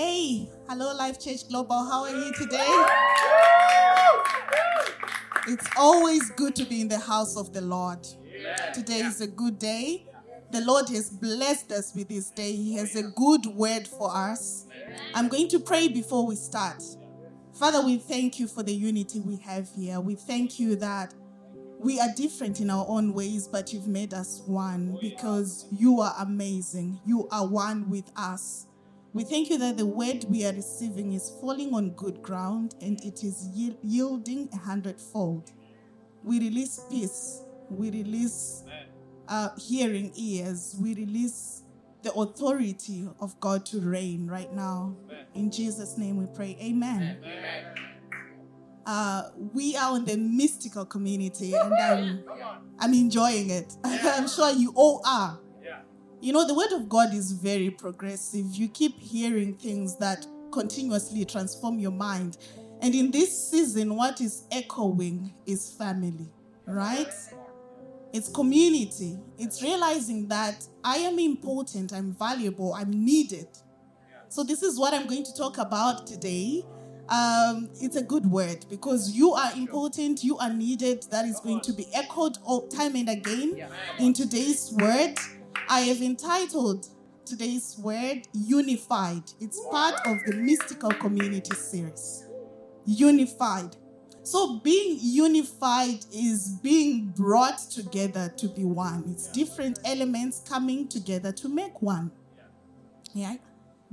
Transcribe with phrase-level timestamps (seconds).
[0.00, 1.84] Hey, hello, Life Church Global.
[1.90, 2.84] How are you today?
[5.48, 8.06] It's always good to be in the house of the Lord.
[8.72, 10.06] Today is a good day.
[10.52, 12.52] The Lord has blessed us with this day.
[12.52, 14.68] He has a good word for us.
[15.16, 16.80] I'm going to pray before we start.
[17.52, 19.98] Father, we thank you for the unity we have here.
[19.98, 21.12] We thank you that
[21.80, 26.14] we are different in our own ways, but you've made us one because you are
[26.20, 27.00] amazing.
[27.04, 28.67] You are one with us.
[29.14, 33.02] We thank you that the word we are receiving is falling on good ground and
[33.04, 35.50] it is yield- yielding a hundredfold.
[36.22, 37.42] We release peace.
[37.70, 38.64] We release
[39.28, 40.76] uh, hearing ears.
[40.80, 41.62] We release
[42.02, 44.96] the authority of God to reign right now.
[45.34, 46.56] In Jesus' name we pray.
[46.60, 47.18] Amen.
[48.86, 52.24] Uh, we are in the mystical community and I'm,
[52.78, 53.74] I'm enjoying it.
[53.84, 55.38] I'm sure you all are.
[56.20, 58.46] You know, the word of God is very progressive.
[58.46, 62.38] You keep hearing things that continuously transform your mind.
[62.80, 66.28] And in this season, what is echoing is family,
[66.66, 67.12] right?
[68.12, 69.18] It's community.
[69.38, 73.46] It's realizing that I am important, I'm valuable, I'm needed.
[74.28, 76.64] So, this is what I'm going to talk about today.
[77.08, 81.04] Um, it's a good word because you are important, you are needed.
[81.10, 83.66] That is going to be echoed all, time and again
[83.98, 85.14] in today's word.
[85.70, 86.86] I have entitled
[87.26, 89.22] today's word Unified.
[89.38, 92.24] It's part of the Mystical Community series.
[92.86, 93.76] Unified.
[94.22, 99.04] So, being unified is being brought together to be one.
[99.08, 102.12] It's different elements coming together to make one.
[103.12, 103.36] Yeah.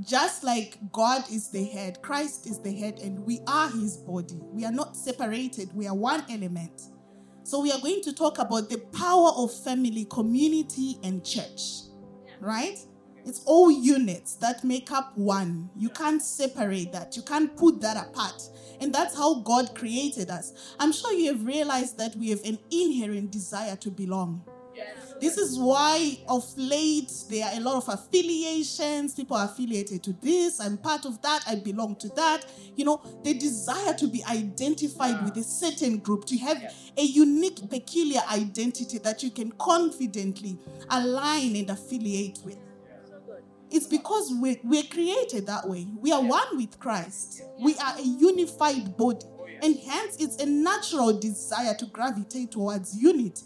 [0.01, 4.39] Just like God is the head, Christ is the head, and we are his body.
[4.51, 6.83] We are not separated, we are one element.
[7.45, 11.83] So, we are going to talk about the power of family, community, and church.
[12.39, 12.79] Right?
[13.23, 15.69] It's all units that make up one.
[15.77, 18.41] You can't separate that, you can't put that apart.
[18.81, 20.73] And that's how God created us.
[20.79, 24.43] I'm sure you have realized that we have an inherent desire to belong.
[25.19, 29.13] This is why, of late, there are a lot of affiliations.
[29.13, 30.59] People are affiliated to this.
[30.59, 31.43] I'm part of that.
[31.47, 32.45] I belong to that.
[32.75, 37.69] You know, they desire to be identified with a certain group, to have a unique,
[37.69, 40.57] peculiar identity that you can confidently
[40.89, 42.57] align and affiliate with.
[43.71, 45.87] It's because we're, we're created that way.
[45.99, 47.41] We are one with Christ.
[47.59, 49.25] We are a unified body.
[49.25, 53.45] Oh, and hence, it's a natural desire to gravitate towards unity.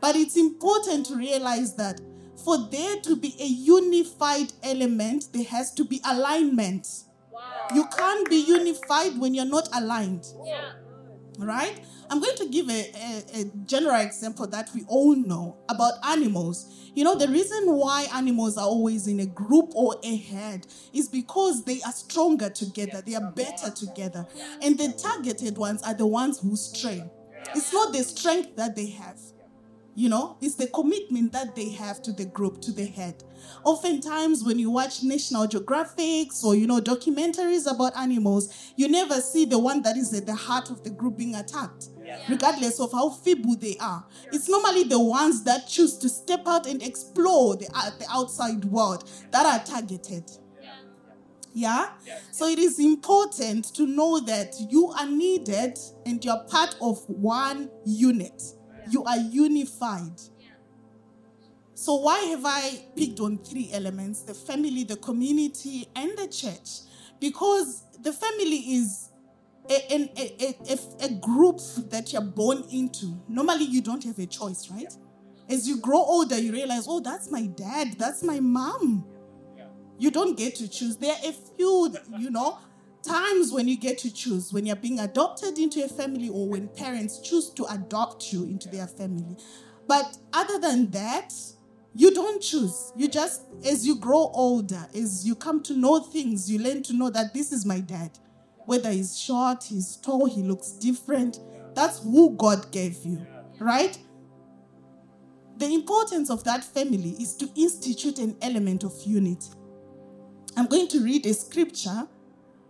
[0.00, 2.00] But it's important to realize that
[2.44, 6.86] for there to be a unified element, there has to be alignment.
[7.30, 7.40] Wow.
[7.74, 10.26] You can't be unified when you're not aligned.
[10.44, 10.72] Yeah.
[11.38, 11.80] Right?
[12.10, 16.90] I'm going to give a, a, a general example that we all know about animals.
[16.94, 21.08] You know, the reason why animals are always in a group or a herd is
[21.08, 24.26] because they are stronger together, they are better together.
[24.62, 27.04] And the targeted ones are the ones who stray.
[27.54, 29.18] It's not the strength that they have.
[29.98, 33.24] You know, it's the commitment that they have to the group, to the head.
[33.64, 39.44] Oftentimes, when you watch National Geographics or, you know, documentaries about animals, you never see
[39.44, 41.88] the one that is at the heart of the group being attacked,
[42.28, 44.06] regardless of how feeble they are.
[44.30, 48.64] It's normally the ones that choose to step out and explore the, uh, the outside
[48.66, 50.30] world that are targeted.
[51.52, 51.88] Yeah?
[52.30, 55.76] So it is important to know that you are needed
[56.06, 58.40] and you're part of one unit.
[58.90, 60.20] You are unified.
[61.74, 66.80] So, why have I picked on three elements the family, the community, and the church?
[67.20, 69.10] Because the family is
[69.70, 71.60] a, a, a, a, a group
[71.90, 73.14] that you're born into.
[73.28, 74.92] Normally, you don't have a choice, right?
[75.48, 79.06] As you grow older, you realize, oh, that's my dad, that's my mom.
[79.98, 80.96] You don't get to choose.
[80.96, 82.58] There are a few, you know,
[83.02, 86.68] times when you get to choose, when you're being adopted into a family or when
[86.68, 89.36] parents choose to adopt you into their family.
[89.86, 91.32] But other than that,
[91.94, 92.92] you don't choose.
[92.96, 96.92] You just, as you grow older, as you come to know things, you learn to
[96.92, 98.18] know that this is my dad.
[98.66, 101.40] Whether he's short, he's tall, he looks different.
[101.74, 103.26] That's who God gave you,
[103.58, 103.98] right?
[105.56, 109.50] The importance of that family is to institute an element of unity.
[110.56, 112.06] I'm going to read a scripture,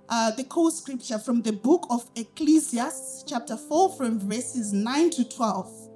[0.09, 5.29] uh, the core scripture from the book of Ecclesiastes, chapter 4, from verses 9 to
[5.29, 5.91] 12.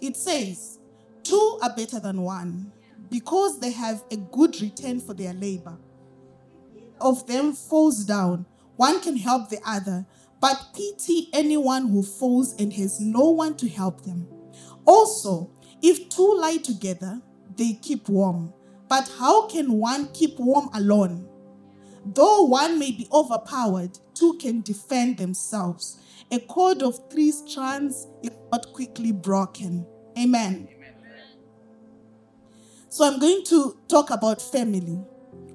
[0.00, 0.78] It says,
[1.22, 2.72] Two are better than one
[3.10, 5.76] because they have a good return for their labor.
[7.00, 10.06] Of them falls down, one can help the other,
[10.40, 14.28] but pity anyone who falls and has no one to help them.
[14.86, 15.50] Also,
[15.82, 17.20] if two lie together,
[17.56, 18.52] they keep warm.
[18.88, 21.29] But how can one keep warm alone?
[22.04, 25.98] Though one may be overpowered, two can defend themselves.
[26.30, 29.86] A cord of three strands is not quickly broken.
[30.18, 30.68] Amen.
[32.88, 35.04] So I'm going to talk about family.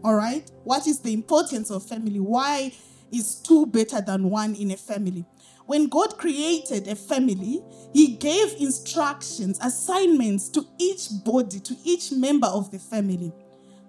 [0.04, 0.50] All right?
[0.64, 2.20] What is the importance of family?
[2.20, 2.72] Why
[3.12, 5.26] is two better than one in a family?
[5.66, 12.48] When God created a family, He gave instructions, assignments to each body, to each member
[12.48, 13.34] of the family.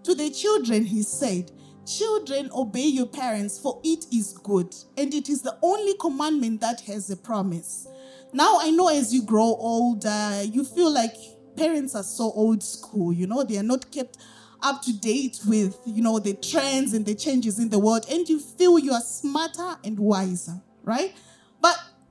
[0.05, 1.53] To the children, He said,
[1.87, 6.81] Children, obey your parents, for it is good, and it is the only commandment that
[6.81, 7.87] has a promise.
[8.33, 11.15] Now, I know as you grow older, you feel like
[11.57, 14.19] parents are so old school, you know, they are not kept
[14.63, 18.29] up to date with, you know, the trends and the changes in the world, and
[18.29, 21.15] you feel you are smarter and wiser, right?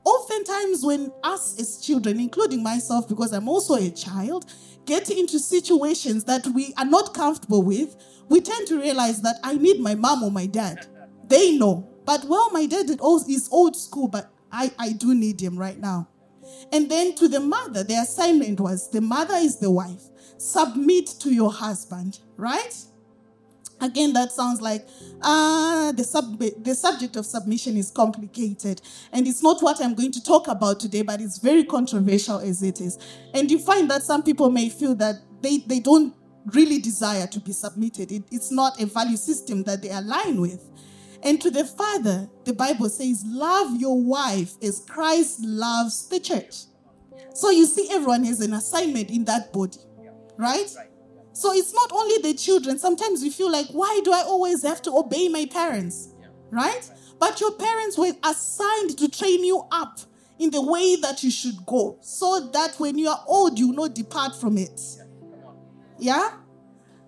[0.05, 4.45] Oftentimes, when us as children, including myself, because I'm also a child,
[4.85, 7.95] get into situations that we are not comfortable with,
[8.29, 10.85] we tend to realize that I need my mom or my dad.
[11.27, 11.89] They know.
[12.05, 16.07] But well, my dad is old school, but I, I do need him right now.
[16.71, 20.03] And then to the mother, the assignment was the mother is the wife.
[20.37, 22.75] Submit to your husband, right?
[23.85, 24.87] Again, that sounds like
[25.21, 28.81] uh, the, sub- the subject of submission is complicated.
[29.11, 32.63] And it's not what I'm going to talk about today, but it's very controversial as
[32.63, 32.97] it is.
[33.33, 36.15] And you find that some people may feel that they, they don't
[36.47, 38.11] really desire to be submitted.
[38.11, 40.63] It, it's not a value system that they align with.
[41.23, 46.65] And to the Father, the Bible says, Love your wife as Christ loves the church.
[47.33, 49.79] So you see, everyone has an assignment in that body,
[50.37, 50.73] right?
[51.35, 52.79] So it's not only the children.
[52.79, 56.13] Sometimes we feel like, why do I always have to obey my parents,
[56.49, 56.89] right?
[57.19, 59.99] But your parents were assigned to train you up
[60.39, 63.87] in the way that you should go so that when you are old, you will
[63.87, 64.79] not depart from it.
[65.99, 66.37] Yeah?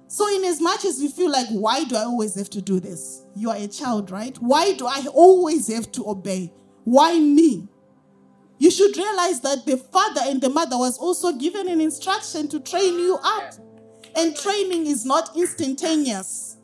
[0.09, 2.81] So, in as much as you feel like, why do I always have to do
[2.81, 3.23] this?
[3.33, 4.35] You are a child, right?
[4.41, 6.51] Why do I always have to obey?
[6.83, 7.69] Why me?
[8.57, 12.59] You should realize that the father and the mother was also given an instruction to
[12.59, 13.53] train you up.
[14.18, 16.58] And training is not instantaneous.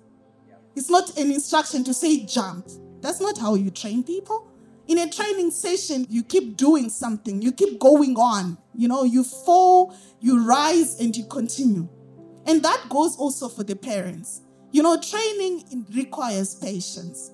[0.76, 2.68] It's not an instruction to say jump.
[3.00, 4.50] That's not how you train people.
[4.88, 8.58] In a training session, you keep doing something, you keep going on.
[8.76, 11.88] You know, you fall, you rise, and you continue.
[12.48, 14.42] And that goes also for the parents.
[14.72, 17.33] You know, training requires patience.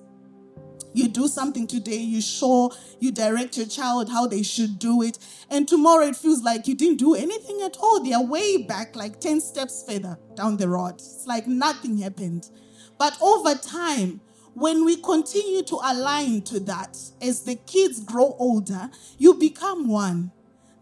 [0.92, 5.18] You do something today, you show, you direct your child how they should do it,
[5.48, 8.02] and tomorrow it feels like you didn't do anything at all.
[8.02, 10.94] They are way back, like 10 steps further down the road.
[10.94, 12.50] It's like nothing happened.
[12.98, 14.20] But over time,
[14.54, 20.32] when we continue to align to that, as the kids grow older, you become one.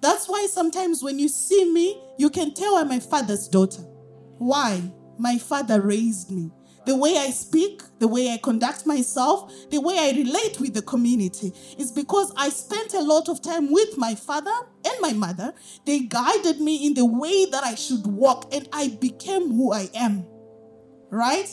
[0.01, 3.83] That's why sometimes when you see me, you can tell I'm my father's daughter.
[4.39, 4.93] Why?
[5.19, 6.51] My father raised me.
[6.89, 10.81] The way I speak, the way I conduct myself, the way I relate with the
[10.81, 14.51] community is because I spent a lot of time with my father
[14.87, 15.53] and my mother.
[15.85, 19.91] They guided me in the way that I should walk, and I became who I
[19.95, 20.25] am.
[21.11, 21.51] Right?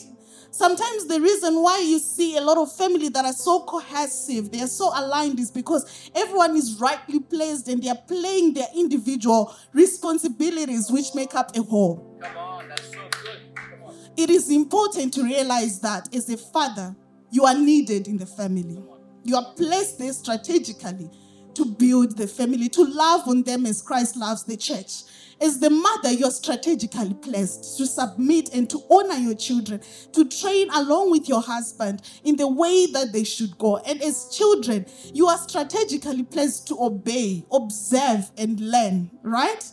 [0.52, 4.62] Sometimes the reason why you see a lot of family that are so cohesive, they
[4.62, 9.54] are so aligned, is because everyone is rightly placed and they are playing their individual
[9.74, 12.22] responsibilities, which make up a whole.
[14.18, 16.96] It is important to realize that as a father,
[17.32, 18.82] you are needed in the family.
[19.24, 21.10] You are placed there strategically
[21.56, 25.04] to build the family, to love on them as Christ loves the church.
[25.42, 29.82] As the mother, you're strategically placed to submit and to honor your children,
[30.14, 33.78] to train along with your husband in the way that they should go.
[33.78, 39.64] And as children, you are strategically placed to obey, observe, and learn, right?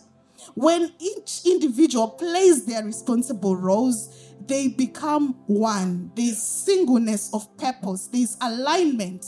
[0.55, 6.11] When each individual plays their responsible roles, they become one.
[6.15, 9.25] There's singleness of purpose, there's alignment.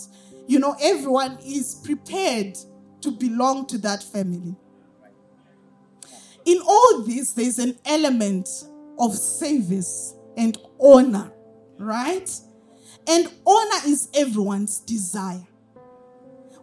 [0.47, 2.56] You know, everyone is prepared
[3.00, 4.56] to belong to that family.
[6.44, 8.49] In all this, there's an element
[8.99, 11.33] of service and honor,
[11.78, 12.30] right?
[13.06, 15.47] And honor is everyone's desire.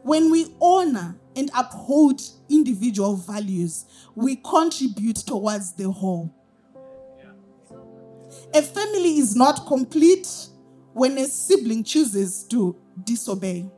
[0.04, 6.34] When we honor and uphold individual values, we contribute towards the whole.
[8.54, 10.28] A family is not complete
[10.94, 13.70] when a sibling chooses to disobey.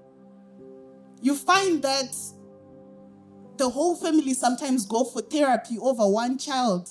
[1.21, 2.15] You find that
[3.57, 6.89] the whole family sometimes go for therapy over one child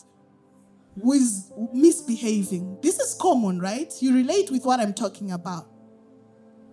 [1.00, 2.78] who is misbehaving.
[2.82, 3.92] This is common, right?
[4.00, 5.66] You relate with what I'm talking about.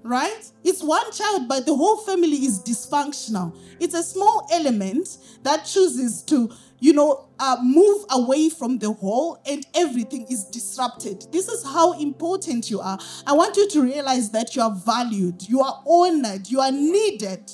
[0.04, 0.50] Right?
[0.64, 3.58] It's one child, but the whole family is dysfunctional.
[3.80, 6.50] It's a small element that chooses to
[6.80, 11.26] you know, uh, move away from the whole and everything is disrupted.
[11.32, 12.98] This is how important you are.
[13.26, 17.52] I want you to realize that you are valued, you are honored, you are needed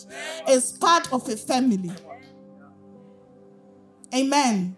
[0.48, 1.92] as part of a family.
[4.14, 4.78] Amen.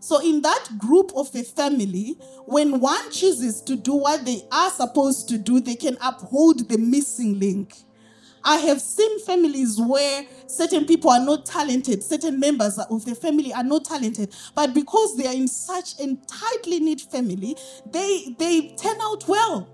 [0.00, 2.16] So, in that group of a family,
[2.46, 6.76] when one chooses to do what they are supposed to do, they can uphold the
[6.76, 7.76] missing link.
[8.44, 13.52] I have seen families where certain people are not talented, certain members of the family
[13.52, 17.56] are not talented, but because they are in such a tightly knit family,
[17.90, 19.68] they they turn out well.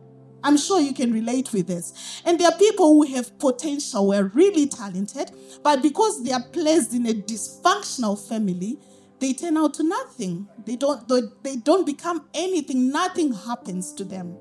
[0.45, 2.23] I'm sure you can relate with this.
[2.25, 5.33] And there are people who have potential, who are really talented,
[5.65, 8.79] but because they are placed in a dysfunctional family,
[9.19, 10.47] they turn out to nothing.
[10.65, 11.09] They don't,
[11.43, 12.91] they don't become anything.
[12.91, 14.37] Nothing happens to them.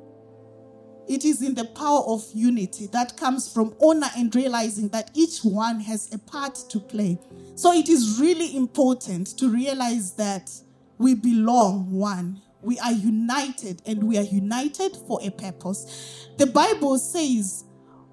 [1.07, 5.39] It is in the power of unity that comes from honor and realizing that each
[5.39, 7.17] one has a part to play.
[7.55, 10.51] So it is really important to realize that
[10.97, 12.41] we belong one.
[12.61, 16.27] We are united and we are united for a purpose.
[16.37, 17.63] The Bible says,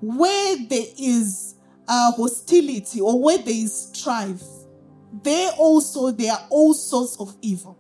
[0.00, 1.56] where there is
[1.88, 4.42] uh, hostility or where there is strife,
[5.22, 7.78] there also there are all sorts of evil.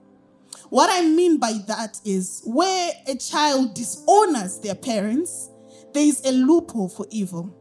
[0.74, 5.48] What I mean by that is where a child dishonors their parents,
[5.92, 7.56] there is a loophole for evil.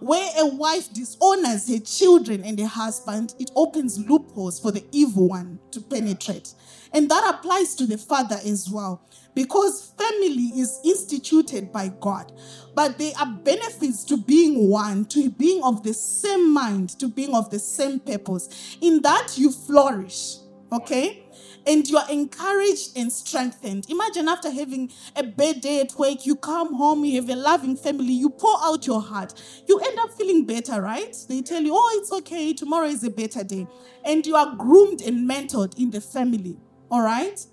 [0.00, 5.28] Where a wife dishonors her children and her husband, it opens loopholes for the evil
[5.28, 6.52] one to penetrate.
[6.92, 9.08] And that applies to the father as well.
[9.34, 12.32] Because family is instituted by God,
[12.74, 17.34] but there are benefits to being one, to being of the same mind, to being
[17.34, 18.76] of the same purpose.
[18.82, 20.36] In that you flourish,
[20.70, 21.24] okay?
[21.66, 23.86] And you are encouraged and strengthened.
[23.88, 27.76] Imagine after having a bad day at work, you come home, you have a loving
[27.76, 29.34] family, you pour out your heart,
[29.68, 31.16] you end up feeling better, right?
[31.28, 33.66] They tell you, oh, it's okay, tomorrow is a better day.
[34.04, 36.58] And you are groomed and mentored in the family,
[36.90, 37.44] all right?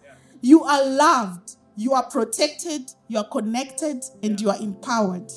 [0.41, 5.31] You are loved, you are protected, you are connected, and you are empowered.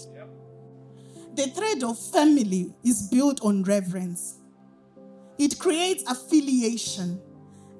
[1.34, 4.38] The thread of family is built on reverence.
[5.38, 7.20] It creates affiliation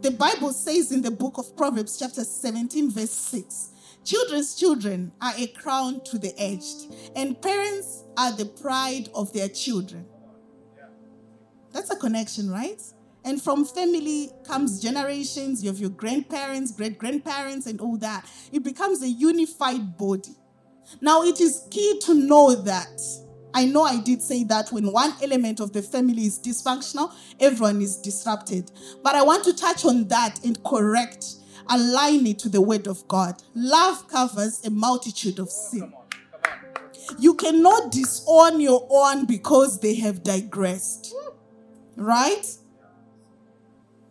[0.03, 3.71] the Bible says in the book of Proverbs, chapter 17, verse 6
[4.05, 9.49] Children's children are a crown to the aged, and parents are the pride of their
[9.49, 10.07] children.
[11.73, 12.83] That's a connection, right?
[13.25, 15.63] And from family comes generations.
[15.65, 18.29] Have your grandparents, great grandparents, and all that.
[18.51, 20.35] It becomes a unified body.
[21.01, 23.01] Now, it is key to know that
[23.55, 27.83] I know I did say that when one element of the family is dysfunctional, everyone
[27.83, 28.71] is disrupted.
[29.03, 31.37] But I want to touch on that and correct,
[31.69, 33.43] align it to the word of God.
[33.55, 35.93] Love covers a multitude of sin.
[37.19, 41.15] You cannot disown your own because they have digressed.
[41.97, 42.47] Right?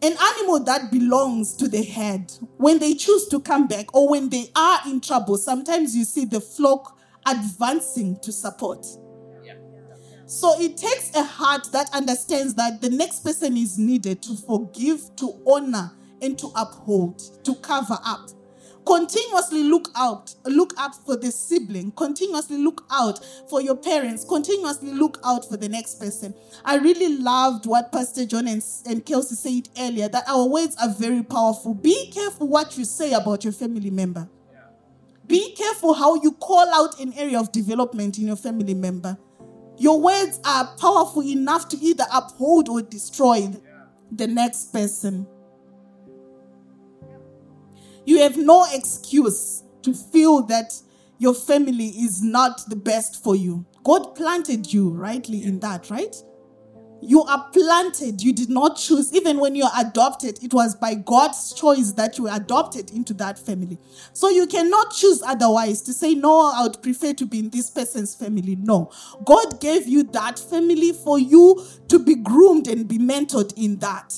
[0.03, 4.29] An animal that belongs to the head, when they choose to come back or when
[4.29, 8.86] they are in trouble, sometimes you see the flock advancing to support.
[10.31, 15.13] So it takes a heart that understands that the next person is needed to forgive,
[15.17, 18.29] to honor, and to uphold, to cover up.
[18.85, 23.19] Continuously look out, look up for the sibling, continuously look out
[23.50, 26.33] for your parents, continuously look out for the next person.
[26.63, 30.93] I really loved what Pastor John and, and Kelsey said earlier that our words are
[30.93, 31.73] very powerful.
[31.73, 34.29] Be careful what you say about your family member.
[35.27, 39.17] Be careful how you call out an area of development in your family member.
[39.81, 43.50] Your words are powerful enough to either uphold or destroy
[44.11, 45.25] the next person.
[48.05, 50.79] You have no excuse to feel that
[51.17, 53.65] your family is not the best for you.
[53.83, 56.15] God planted you rightly in that, right?
[57.01, 58.22] You are planted.
[58.22, 59.12] You did not choose.
[59.13, 63.13] Even when you are adopted, it was by God's choice that you were adopted into
[63.15, 63.79] that family.
[64.13, 67.72] So you cannot choose otherwise to say, no, I would prefer to be in this
[67.72, 68.55] person's family.
[68.55, 68.91] No.
[69.25, 74.13] God gave you that family for you to be groomed and be mentored in that.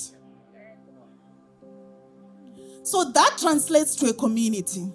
[2.84, 4.92] So that translates to a community.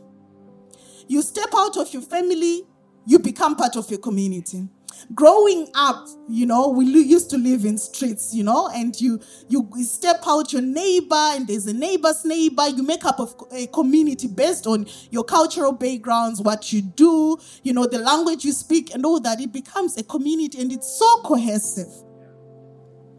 [1.06, 2.64] You step out of your family,
[3.06, 4.68] you become part of your community
[5.14, 9.68] growing up you know we used to live in streets you know and you you
[9.82, 13.20] step out your neighbor and there's a neighbor's neighbor you make up
[13.52, 18.52] a community based on your cultural backgrounds what you do you know the language you
[18.52, 19.40] speak and all that.
[19.40, 21.88] It becomes a community and it's so cohesive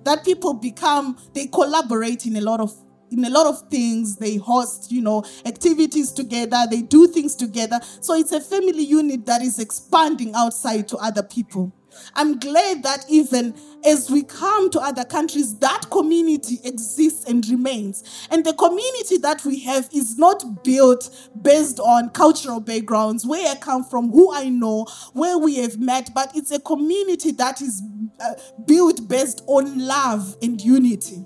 [0.04, 2.74] that people become they collaborate in a lot of
[3.12, 7.80] in a lot of things they host you know activities together they do things together
[8.02, 11.74] so it's a family unit that is expanding outside to other people
[12.16, 18.28] I'm glad that even as we come to other countries, that community exists and remains.
[18.30, 21.10] And the community that we have is not built
[21.42, 26.10] based on cultural backgrounds, where I come from, who I know, where we have met,
[26.14, 27.82] but it's a community that is
[28.20, 28.34] uh,
[28.66, 31.26] built based on love and unity.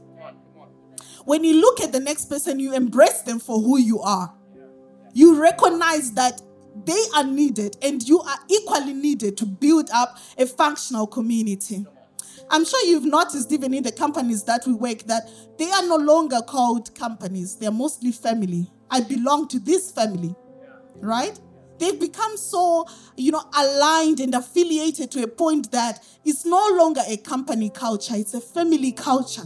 [1.26, 4.34] When you look at the next person, you embrace them for who you are.
[5.14, 6.42] You recognize that
[6.86, 11.86] they are needed and you are equally needed to build up a functional community.
[12.50, 15.96] I'm sure you've noticed, even in the companies that we work, that they are no
[15.96, 18.70] longer called companies, they're mostly family.
[18.92, 20.36] I belong to this family,
[21.00, 21.40] right?
[21.80, 27.02] They've become so, you know, aligned and affiliated to a point that it's no longer
[27.08, 29.44] a company culture, it's a family culture.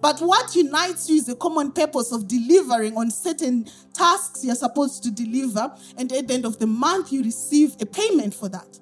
[0.00, 5.02] But what unites you is the common purpose of delivering on certain tasks you're supposed
[5.02, 5.72] to deliver.
[5.98, 8.78] And at the end of the month, you receive a payment for that.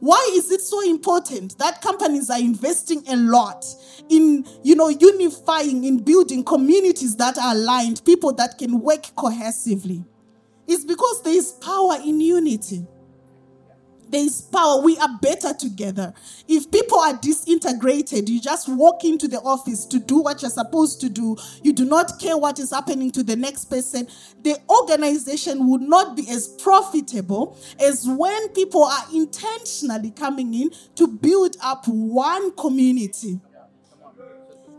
[0.00, 3.64] Why is it so important that companies are investing a lot
[4.08, 10.06] in, you know, unifying, in building communities that are aligned, people that can work cohesively?
[10.68, 12.86] It's because there is power in unity.
[14.10, 14.80] There is power.
[14.80, 16.14] We are better together.
[16.48, 21.00] If people are disintegrated, you just walk into the office to do what you're supposed
[21.02, 21.36] to do.
[21.62, 24.08] You do not care what is happening to the next person.
[24.42, 31.06] The organization would not be as profitable as when people are intentionally coming in to
[31.06, 33.40] build up one community.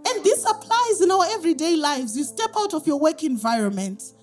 [0.08, 2.18] And this applies in our everyday lives.
[2.18, 4.14] You step out of your work environment.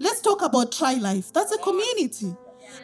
[0.00, 1.32] Let's talk about Try Life.
[1.32, 2.34] That's a community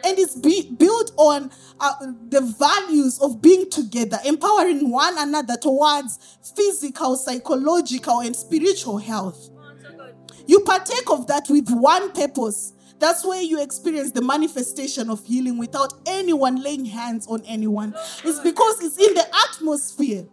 [0.03, 1.93] and it's be, built on uh,
[2.29, 9.49] the values of being together, empowering one another towards physical, psychological, and spiritual health.
[10.45, 12.73] You partake of that with one purpose.
[12.99, 17.93] That's where you experience the manifestation of healing without anyone laying hands on anyone.
[18.23, 20.25] It's because it's in the atmosphere.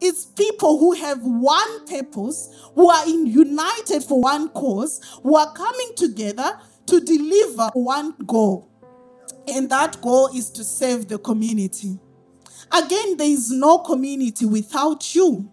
[0.00, 5.52] It's people who have one purpose, who are in, united for one cause, who are
[5.52, 6.58] coming together
[6.90, 8.68] to deliver one goal.
[9.48, 11.98] And that goal is to serve the community.
[12.72, 15.50] Again, there is no community without you.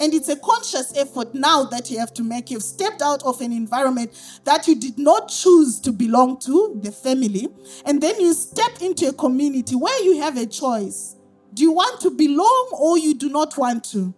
[0.00, 2.50] And it's a conscious effort now that you have to make.
[2.50, 4.12] You've stepped out of an environment
[4.44, 7.48] that you did not choose to belong to, the family,
[7.84, 11.16] and then you step into a community where you have a choice.
[11.52, 14.14] Do you want to belong or you do not want to?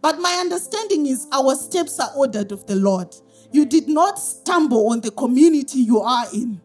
[0.00, 3.12] But my understanding is our steps are ordered of the Lord.
[3.52, 6.60] You did not stumble on the community you are in.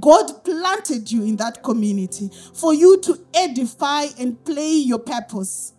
[0.00, 5.74] God planted you in that community for you to edify and play your purpose.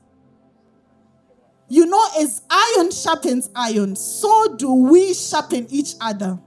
[1.67, 6.39] You know, as iron sharpens iron, so do we sharpen each other.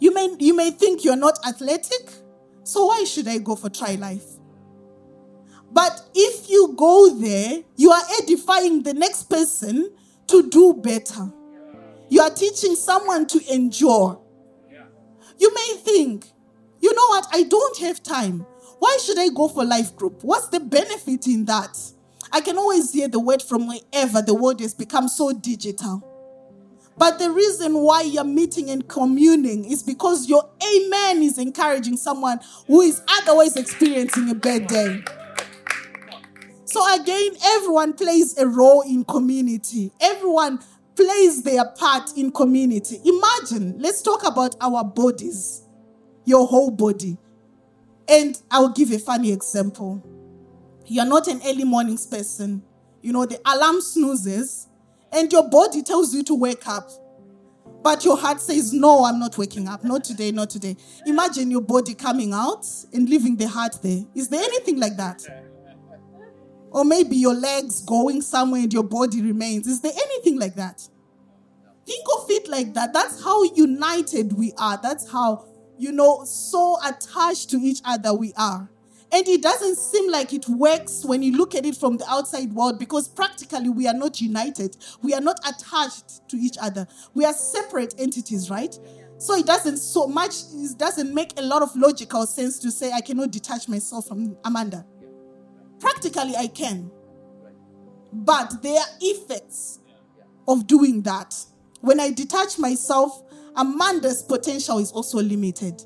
[0.00, 2.10] You may, you may think you're not athletic,
[2.64, 4.24] so why should I go for Try Life?
[5.70, 9.92] But if you go there, you are edifying the next person
[10.26, 11.30] to do better.
[12.10, 14.20] You are teaching someone to endure.
[15.38, 16.26] You may think,
[16.80, 18.44] you know what, I don't have time.
[18.78, 20.22] Why should I go for life group?
[20.22, 21.78] What's the benefit in that?
[22.32, 26.06] I can always hear the word from wherever the world has become so digital.
[26.98, 32.40] But the reason why you're meeting and communing is because your amen is encouraging someone
[32.66, 35.02] who is otherwise experiencing a bad day.
[36.64, 39.92] So again, everyone plays a role in community.
[40.00, 40.60] Everyone
[41.00, 43.00] plays their part in community.
[43.04, 45.62] Imagine, let's talk about our bodies,
[46.26, 47.16] your whole body.
[48.08, 50.02] And I'll give a funny example.
[50.86, 52.62] You're not an early mornings person.
[53.00, 54.68] You know, the alarm snoozes
[55.12, 56.90] and your body tells you to wake up.
[57.82, 59.82] But your heart says, No, I'm not waking up.
[59.82, 60.76] Not today, not today.
[61.06, 64.04] Imagine your body coming out and leaving the heart there.
[64.14, 65.22] Is there anything like that?
[66.70, 69.66] Or maybe your legs going somewhere and your body remains.
[69.66, 70.88] Is there anything like that?
[71.86, 72.92] Think of it like that.
[72.92, 74.78] That's how united we are.
[74.80, 75.46] That's how,
[75.78, 78.70] you know, so attached to each other we are.
[79.12, 82.52] And it doesn't seem like it works when you look at it from the outside
[82.52, 84.76] world because practically we are not united.
[85.02, 86.86] We are not attached to each other.
[87.12, 88.78] We are separate entities, right?
[89.18, 92.92] So it doesn't so much, it doesn't make a lot of logical sense to say
[92.92, 94.86] I cannot detach myself from Amanda.
[95.80, 96.90] Practically, I can.
[98.12, 99.80] But there are effects
[100.46, 101.34] of doing that.
[101.80, 103.22] When I detach myself,
[103.56, 105.82] Amanda's potential is also limited.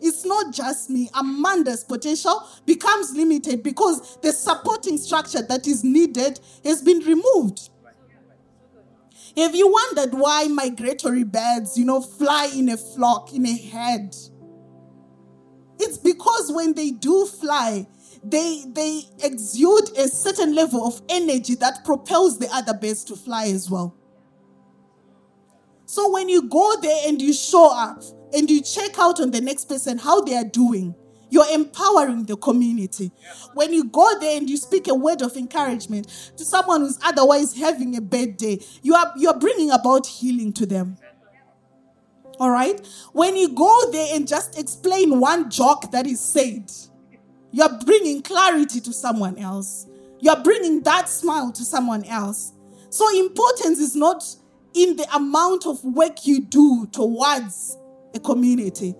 [0.00, 1.10] It's not just me.
[1.14, 7.70] Amanda's potential becomes limited because the supporting structure that is needed has been removed.
[9.36, 14.14] Have you wondered why migratory birds, you know, fly in a flock, in a herd?
[15.80, 17.86] It's because when they do fly,
[18.24, 23.46] they they exude a certain level of energy that propels the other birds to fly
[23.46, 23.94] as well.
[25.86, 28.02] So when you go there and you show up
[28.34, 30.94] and you check out on the next person how they are doing,
[31.30, 33.10] you're empowering the community.
[33.54, 37.54] When you go there and you speak a word of encouragement to someone who's otherwise
[37.54, 40.96] having a bad day, you are you're bringing about healing to them.
[42.38, 42.80] All right?
[43.12, 46.70] When you go there and just explain one joke that is said,
[47.50, 49.86] you're bringing clarity to someone else.
[50.20, 52.52] You're bringing that smile to someone else.
[52.90, 54.24] So, importance is not
[54.74, 57.76] in the amount of work you do towards
[58.14, 58.94] a community,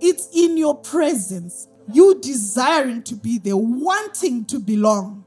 [0.00, 5.24] it's in your presence, you desiring to be there, wanting to belong.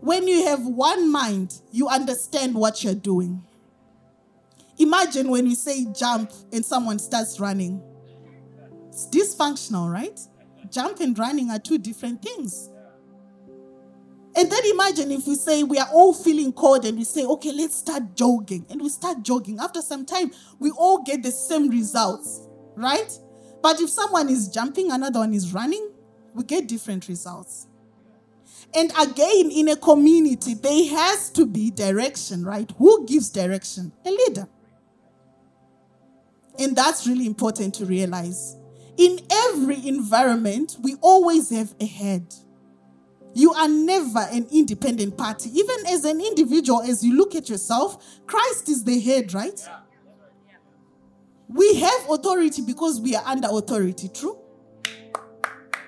[0.00, 3.44] When you have one mind, you understand what you're doing.
[4.78, 7.82] Imagine when you say jump and someone starts running.
[8.88, 10.18] It's dysfunctional, right?
[10.70, 12.70] Jump and running are two different things.
[14.36, 17.52] And then imagine if we say we are all feeling cold and we say, okay,
[17.52, 18.64] let's start jogging.
[18.70, 19.58] And we start jogging.
[19.58, 20.30] After some time,
[20.60, 23.12] we all get the same results, right?
[23.60, 25.90] But if someone is jumping, another one is running,
[26.32, 27.66] we get different results.
[28.72, 32.70] And again, in a community, there has to be direction, right?
[32.78, 33.92] Who gives direction?
[34.06, 34.48] A leader.
[36.58, 38.56] And that's really important to realize.
[38.96, 42.34] In every environment, we always have a head.
[43.34, 45.50] You are never an independent party.
[45.50, 49.60] Even as an individual, as you look at yourself, Christ is the head, right?
[51.48, 54.38] We have authority because we are under authority, true?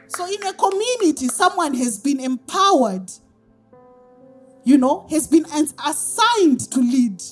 [0.08, 3.10] So, in a community, someone has been empowered,
[4.64, 7.22] you know, has been assigned to lead.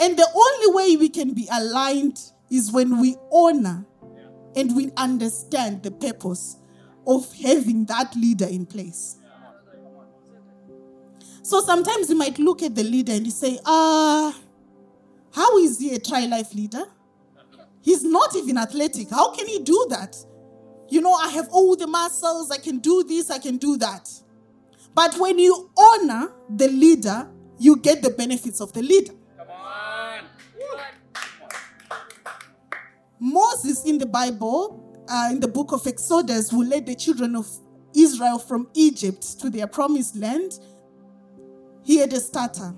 [0.00, 2.18] And the only way we can be aligned
[2.50, 3.84] is when we honor
[4.56, 6.56] and we understand the purpose
[7.06, 9.16] of having that leader in place.
[11.42, 14.32] So sometimes you might look at the leader and you say, ah, uh,
[15.32, 16.84] how is he a tri life leader?
[17.82, 19.10] He's not even athletic.
[19.10, 20.16] How can he do that?
[20.88, 24.08] You know, I have all the muscles, I can do this, I can do that.
[24.94, 29.12] But when you honor the leader, you get the benefits of the leader.
[33.20, 37.46] Moses in the Bible, uh, in the book of Exodus, who led the children of
[37.94, 40.58] Israel from Egypt to their promised land,
[41.84, 42.74] he had a stutter.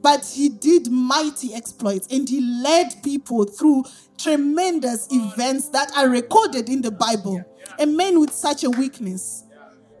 [0.00, 3.84] But he did mighty exploits and he led people through
[4.18, 7.44] tremendous events that are recorded in the Bible.
[7.78, 9.44] A man with such a weakness.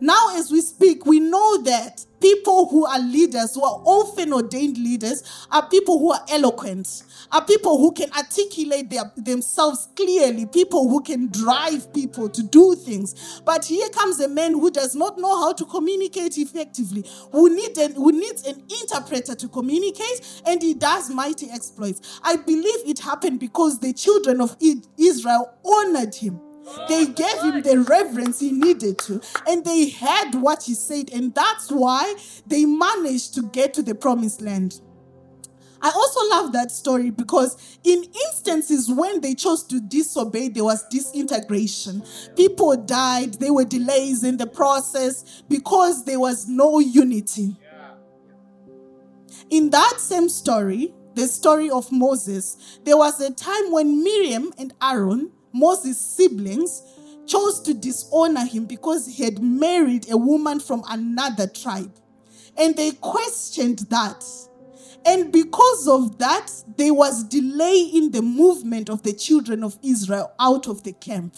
[0.00, 4.78] Now, as we speak, we know that people who are leaders, who are often ordained
[4.78, 7.02] leaders, are people who are eloquent,
[7.32, 12.74] are people who can articulate their, themselves clearly, people who can drive people to do
[12.74, 13.40] things.
[13.44, 17.76] But here comes a man who does not know how to communicate effectively, who, need
[17.78, 22.20] an, who needs an interpreter to communicate, and he does mighty exploits.
[22.22, 24.56] I believe it happened because the children of
[24.96, 26.40] Israel honored him.
[26.88, 31.10] They oh, gave him the reverence he needed to, and they heard what he said,
[31.12, 34.80] and that's why they managed to get to the promised land.
[35.80, 40.84] I also love that story because in instances when they chose to disobey, there was
[40.88, 42.02] disintegration.
[42.34, 47.56] People died, there were delays in the process because there was no unity.
[49.50, 54.74] In that same story, the story of Moses, there was a time when Miriam and
[54.82, 56.82] Aaron, Moses' siblings,
[57.26, 61.92] chose to dishonor him because he had married a woman from another tribe.
[62.56, 64.24] And they questioned that.
[65.04, 70.32] And because of that, there was delay in the movement of the children of Israel
[70.40, 71.36] out of the camp.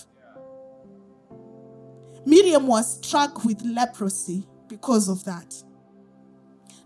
[2.25, 5.63] Miriam was struck with leprosy because of that.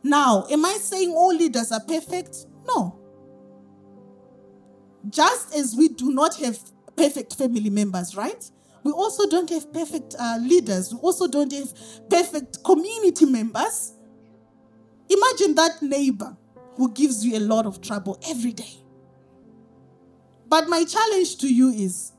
[0.03, 2.47] Now, am I saying all leaders are perfect?
[2.66, 2.99] No.
[5.09, 6.59] Just as we do not have
[6.96, 8.50] perfect family members, right?
[8.85, 10.92] We also don't have perfect uh, leaders.
[10.92, 11.72] We also don't have
[12.09, 13.92] perfect community members.
[15.09, 16.37] Imagine that neighbor
[16.76, 18.74] who gives you a lot of trouble every day.
[20.48, 22.12] But my challenge to you is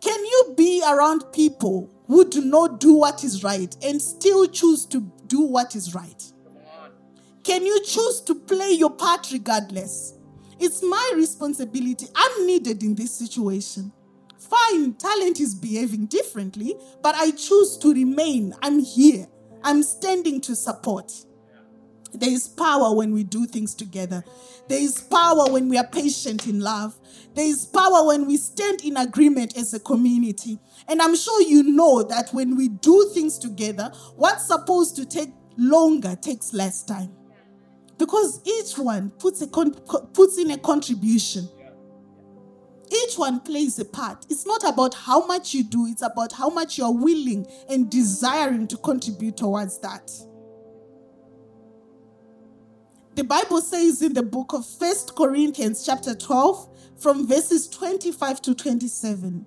[0.00, 4.86] can you be around people who do not do what is right and still choose
[4.86, 6.22] to do what is right?
[7.42, 10.14] Can you choose to play your part regardless?
[10.64, 12.06] It's my responsibility.
[12.16, 13.92] I'm needed in this situation.
[14.38, 18.54] Fine, talent is behaving differently, but I choose to remain.
[18.62, 19.26] I'm here.
[19.62, 21.12] I'm standing to support.
[22.14, 24.24] There is power when we do things together.
[24.66, 26.98] There is power when we are patient in love.
[27.34, 30.58] There is power when we stand in agreement as a community.
[30.88, 35.28] And I'm sure you know that when we do things together, what's supposed to take
[35.58, 37.14] longer takes less time.
[37.98, 39.74] Because each one puts, a con-
[40.12, 41.48] puts in a contribution.
[42.90, 44.26] Each one plays a part.
[44.28, 48.66] It's not about how much you do, it's about how much you're willing and desiring
[48.68, 50.10] to contribute towards that.
[53.14, 56.68] The Bible says in the book of First Corinthians, chapter 12,
[57.00, 59.46] from verses 25 to 27,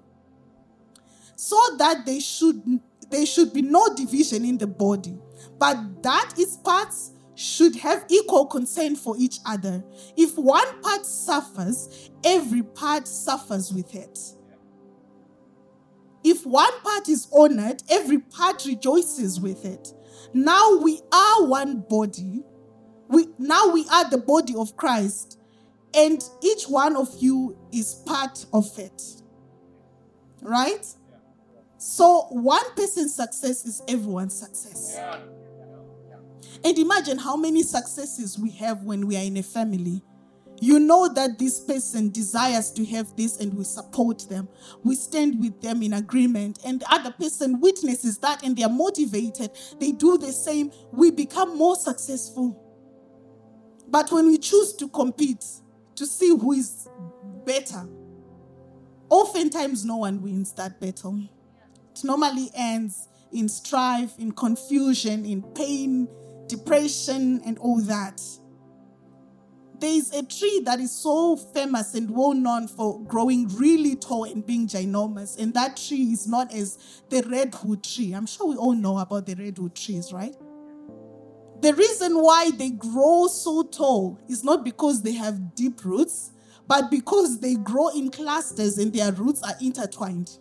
[1.35, 2.79] so that they should
[3.09, 5.17] there should be no division in the body,
[5.57, 9.83] but that its parts should have equal concern for each other.
[10.17, 14.17] If one part suffers, every part suffers with it.
[16.23, 19.93] If one part is honored, every part rejoices with it.
[20.33, 22.43] Now we are one body.
[23.07, 25.39] We, now we are the body of Christ,
[25.93, 29.01] and each one of you is part of it.
[30.41, 30.85] Right?
[31.77, 34.93] So one person's success is everyone's success.
[34.95, 35.19] Yeah.
[36.63, 40.03] And imagine how many successes we have when we are in a family.
[40.59, 44.49] You know that this person desires to have this and we support them.
[44.83, 48.69] We stand with them in agreement, and the other person witnesses that and they are
[48.69, 49.51] motivated.
[49.79, 50.71] They do the same.
[50.91, 52.63] We become more successful.
[53.87, 55.45] But when we choose to compete
[55.95, 56.89] to see who is
[57.45, 57.87] better,
[59.09, 61.21] oftentimes no one wins that battle.
[61.95, 66.07] It normally ends in strife, in confusion, in pain,
[66.47, 68.21] depression, and all that.
[69.79, 74.23] There is a tree that is so famous and well known for growing really tall
[74.23, 78.13] and being ginormous, and that tree is known as the redwood tree.
[78.13, 80.35] I'm sure we all know about the redwood trees, right?
[81.61, 86.31] The reason why they grow so tall is not because they have deep roots,
[86.67, 90.37] but because they grow in clusters and their roots are intertwined.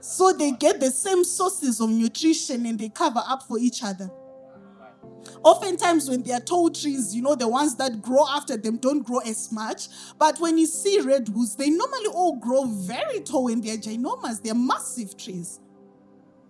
[0.00, 4.10] So they get the same sources of nutrition and they cover up for each other.
[5.42, 9.02] Oftentimes, when they are tall trees, you know, the ones that grow after them don't
[9.02, 9.88] grow as much.
[10.18, 14.54] But when you see redwoods, they normally all grow very tall and they're ginormous, they're
[14.54, 15.60] massive trees.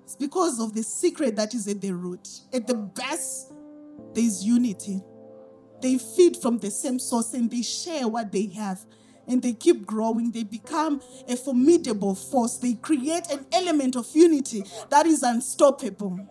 [0.04, 2.28] It's because of the secret that is at the root.
[2.52, 3.52] At the best,
[4.14, 5.02] there's unity.
[5.82, 8.80] They feed from the same source and they share what they have.
[9.26, 10.30] And they keep growing.
[10.32, 12.56] They become a formidable force.
[12.56, 16.26] They create an element of unity that is unstoppable.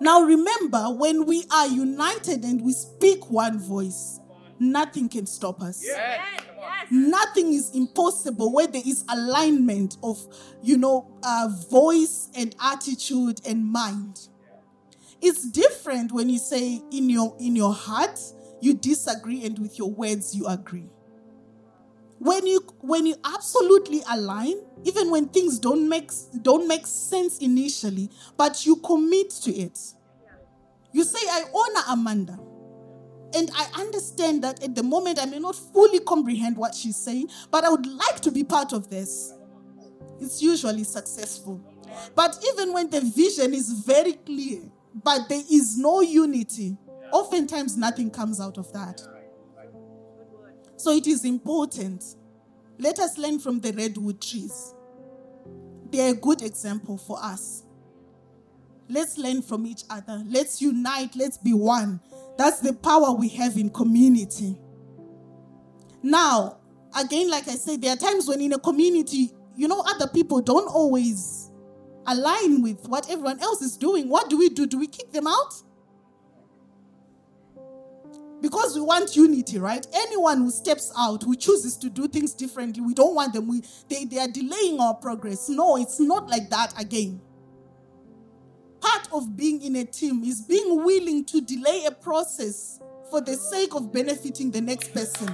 [0.00, 4.20] Now remember, when we are united and we speak one voice,
[4.58, 5.82] nothing can stop us.
[5.84, 6.42] Yes.
[6.90, 10.24] Nothing is impossible where there is alignment of,
[10.62, 14.28] you know, uh, voice and attitude and mind.
[15.20, 18.20] It's different when you say in your in your heart
[18.60, 20.88] you disagree and with your words you agree.
[22.18, 26.10] When you when you absolutely align, even when things don't make
[26.42, 29.78] don't make sense initially, but you commit to it.
[30.92, 32.38] You say, I honor Amanda.
[33.34, 37.28] And I understand that at the moment I may not fully comprehend what she's saying,
[37.50, 39.34] but I would like to be part of this.
[40.20, 41.60] It's usually successful.
[42.14, 44.62] But even when the vision is very clear,
[44.94, 46.78] but there is no unity,
[47.12, 49.02] oftentimes nothing comes out of that.
[50.76, 52.04] So it is important.
[52.78, 54.74] Let us learn from the redwood trees.
[55.90, 57.62] They are a good example for us.
[58.88, 60.22] Let's learn from each other.
[60.26, 61.16] Let's unite.
[61.16, 62.00] Let's be one.
[62.38, 64.56] That's the power we have in community.
[66.02, 66.58] Now,
[66.96, 70.40] again, like I said, there are times when in a community, you know, other people
[70.40, 71.50] don't always
[72.06, 74.08] align with what everyone else is doing.
[74.08, 74.66] What do we do?
[74.66, 75.54] Do we kick them out?
[78.40, 79.86] Because we want unity, right?
[79.94, 83.48] Anyone who steps out, who chooses to do things differently, we don't want them.
[83.48, 85.48] We, they, they are delaying our progress.
[85.48, 87.20] No, it's not like that again
[88.86, 93.34] part of being in a team is being willing to delay a process for the
[93.34, 95.28] sake of benefiting the next person.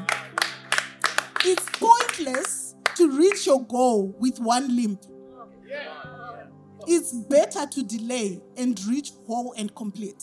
[1.44, 4.98] It's pointless to reach your goal with one limb.
[6.86, 10.22] It's better to delay and reach whole and complete.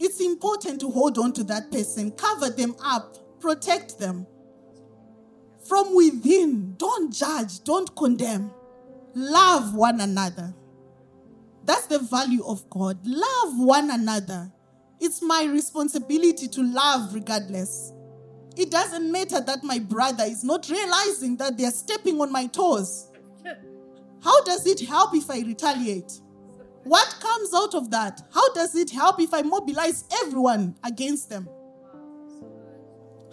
[0.00, 4.26] It's important to hold on to that person, cover them up, protect them.
[5.66, 8.50] From within, don't judge, don't condemn.
[9.14, 10.54] Love one another.
[11.64, 12.98] That's the value of God.
[13.04, 14.50] Love one another.
[15.00, 17.92] It's my responsibility to love regardless.
[18.56, 23.08] It doesn't matter that my brother is not realizing that they're stepping on my toes.
[24.22, 26.20] How does it help if I retaliate?
[26.84, 28.22] What comes out of that?
[28.32, 31.48] How does it help if I mobilize everyone against them?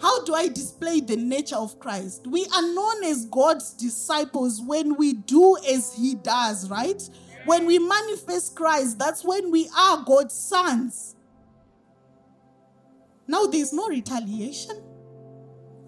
[0.00, 2.26] How do I display the nature of Christ?
[2.26, 7.02] We are known as God's disciples when we do as He does, right?
[7.46, 11.16] When we manifest Christ, that's when we are God's sons.
[13.26, 14.82] Now, there's no retaliation,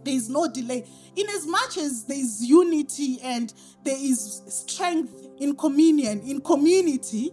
[0.04, 0.86] there's no delay.
[1.14, 3.52] In as much as there's unity and
[3.84, 7.32] there is strength in communion, in community,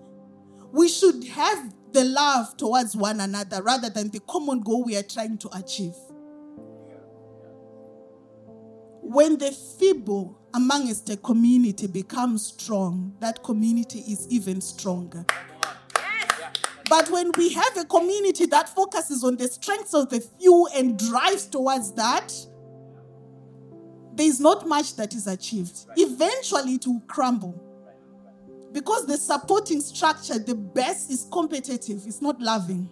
[0.75, 5.03] we should have the love towards one another rather than the common goal we are
[5.03, 5.93] trying to achieve.
[9.01, 15.25] When the feeble amongst the community becomes strong, that community is even stronger.
[16.89, 20.99] But when we have a community that focuses on the strengths of the few and
[20.99, 22.33] drives towards that,
[24.13, 25.85] there is not much that is achieved.
[25.95, 27.64] Eventually, it will crumble.
[28.75, 32.91] Because the supporting structure, the best is competitive, it's not loving.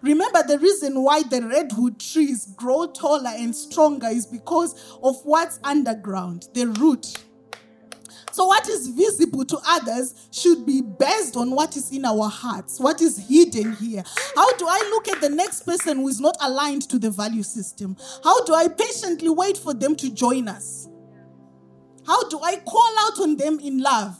[0.00, 5.60] Remember, the reason why the redwood trees grow taller and stronger is because of what's
[5.62, 7.22] underground, the root.
[8.32, 12.80] So, what is visible to others should be based on what is in our hearts,
[12.80, 14.02] what is hidden here.
[14.34, 17.42] How do I look at the next person who is not aligned to the value
[17.42, 17.94] system?
[18.24, 20.88] How do I patiently wait for them to join us?
[22.06, 24.18] How do I call out on them in love?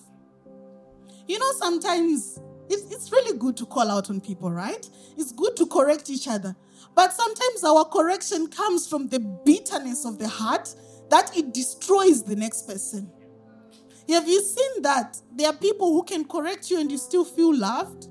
[1.31, 4.85] You know, sometimes it's, it's really good to call out on people, right?
[5.17, 6.57] It's good to correct each other.
[6.97, 10.75] But sometimes our correction comes from the bitterness of the heart
[11.09, 13.13] that it destroys the next person.
[14.09, 15.19] Have you seen that?
[15.33, 18.09] There are people who can correct you and you still feel loved.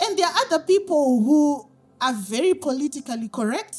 [0.00, 1.68] And there are other people who
[2.00, 3.76] are very politically correct,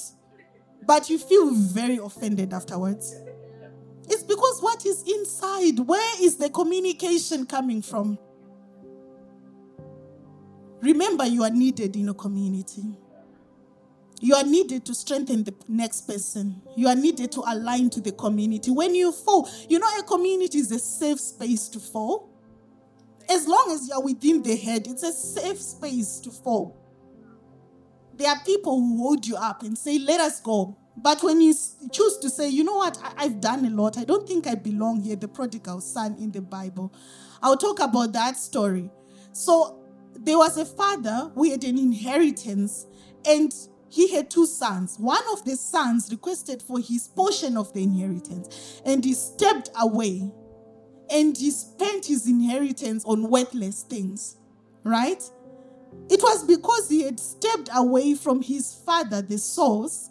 [0.86, 3.16] but you feel very offended afterwards.
[4.14, 8.20] It's because what is inside, where is the communication coming from?
[10.82, 12.84] Remember, you are needed in a community.
[14.22, 16.62] You are needed to strengthen the next person.
[16.78, 18.70] You are needed to align to the community.
[18.70, 22.30] When you fall, you know, a community is a safe space to fall.
[23.28, 26.78] As long as you are within the head, it's a safe space to fall.
[28.14, 30.78] There are people who hold you up and say, Let us go.
[30.96, 31.54] But when you
[31.92, 34.56] choose to say, you know what, I, have done a lot, I don't think I
[34.56, 36.94] belong here, the prodigal son in the Bible,
[37.42, 38.92] I'll talk about that story.
[39.32, 42.86] So there was a father who had an inheritance
[43.26, 43.54] and
[43.90, 44.98] he had two sons.
[45.00, 50.32] One of the sons requested for his portion of the inheritance and he stepped away
[51.10, 54.38] and he spent his inheritance on worthless things,
[54.84, 55.22] right?
[56.10, 60.10] It was because he had stepped away from his father, the source,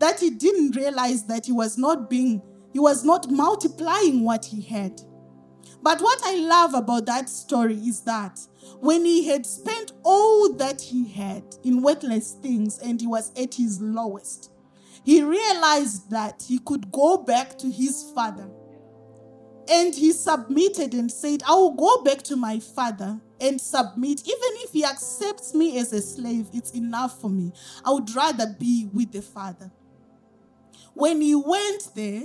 [0.00, 4.60] that he didn't realize that he was not being, he was not multiplying what he
[4.60, 5.00] had.
[5.82, 8.38] But what I love about that story is that
[8.80, 13.54] when he had spent all that he had in worthless things and he was at
[13.54, 14.50] his lowest,
[15.04, 18.50] he realized that he could go back to his father.
[19.68, 24.22] And he submitted and said, I will go back to my father and submit.
[24.26, 27.52] Even if he accepts me as a slave, it's enough for me.
[27.84, 29.70] I would rather be with the father.
[30.94, 32.24] When he went there,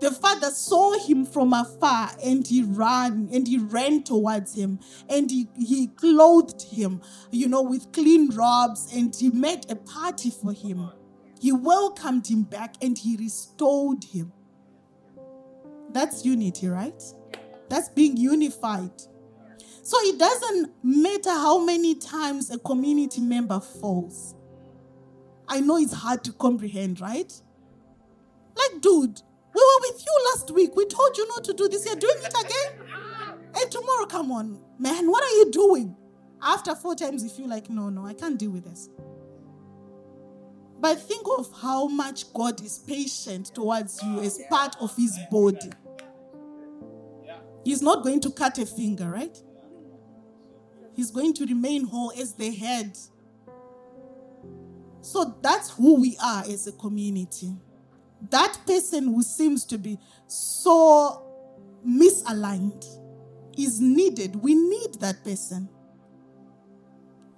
[0.00, 5.30] the father saw him from afar and he ran and he ran towards him and
[5.30, 7.00] he, he clothed him,
[7.32, 10.90] you know, with clean robes and he made a party for him.
[11.40, 14.32] He welcomed him back and he restored him.
[15.90, 17.02] That's unity, right?
[17.68, 18.92] That's being unified.
[19.82, 24.34] So it doesn't matter how many times a community member falls.
[25.48, 27.32] I know it's hard to comprehend, right?
[28.58, 29.22] Like, dude,
[29.54, 30.74] we were with you last week.
[30.76, 31.86] We told you not to do this.
[31.86, 32.88] You're doing it again?
[33.60, 35.96] And tomorrow, come on, man, what are you doing?
[36.42, 38.88] After four times, you feel like, no, no, I can't deal with this.
[40.80, 45.70] But think of how much God is patient towards you as part of His body.
[47.64, 49.36] He's not going to cut a finger, right?
[50.94, 52.96] He's going to remain whole as the head.
[55.00, 57.54] So that's who we are as a community
[58.30, 61.24] that person who seems to be so
[61.86, 62.84] misaligned
[63.56, 64.36] is needed.
[64.36, 65.68] We need that person.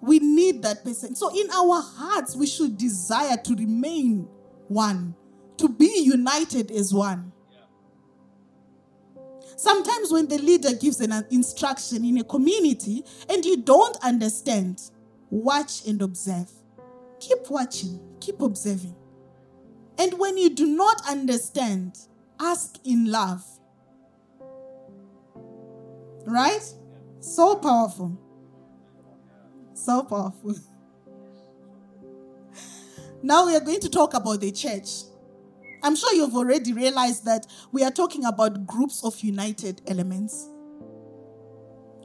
[0.01, 1.15] We need that person.
[1.15, 4.27] So, in our hearts, we should desire to remain
[4.69, 5.15] one,
[5.59, 7.33] to be united as one.
[9.57, 14.81] Sometimes, when the leader gives an instruction in a community and you don't understand,
[15.29, 16.51] watch and observe.
[17.19, 18.97] Keep watching, keep observing.
[20.01, 21.99] And when you do not understand,
[22.41, 23.45] ask in love.
[26.27, 26.63] Right?
[27.21, 28.19] So powerful.
[29.75, 30.55] So powerful.
[33.23, 34.89] Now we are going to talk about the church.
[35.83, 40.49] I'm sure you've already realized that we are talking about groups of united elements.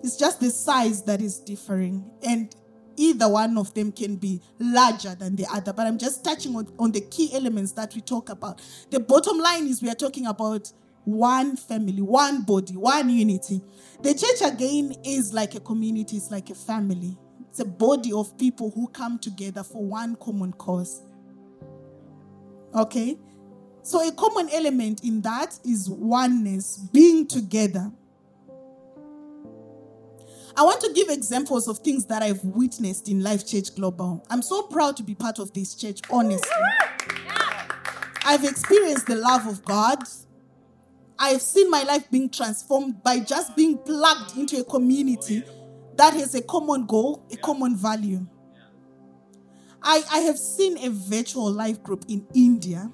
[0.03, 2.53] It's just the size that is differing, and
[2.97, 5.73] either one of them can be larger than the other.
[5.73, 8.61] But I'm just touching on, on the key elements that we talk about.
[8.89, 10.71] The bottom line is we are talking about
[11.05, 13.61] one family, one body, one unity.
[14.01, 17.17] The church, again, is like a community, it's like a family.
[17.49, 21.03] It's a body of people who come together for one common cause.
[22.73, 23.17] Okay?
[23.83, 27.91] So, a common element in that is oneness, being together.
[30.57, 34.25] I want to give examples of things that I've witnessed in Life Church Global.
[34.29, 36.49] I'm so proud to be part of this church, honestly.
[38.23, 39.99] I've experienced the love of God.
[41.19, 45.43] I've seen my life being transformed by just being plugged into a community
[45.97, 48.25] that has a common goal, a common value.
[49.83, 52.89] I, I have seen a virtual life group in India.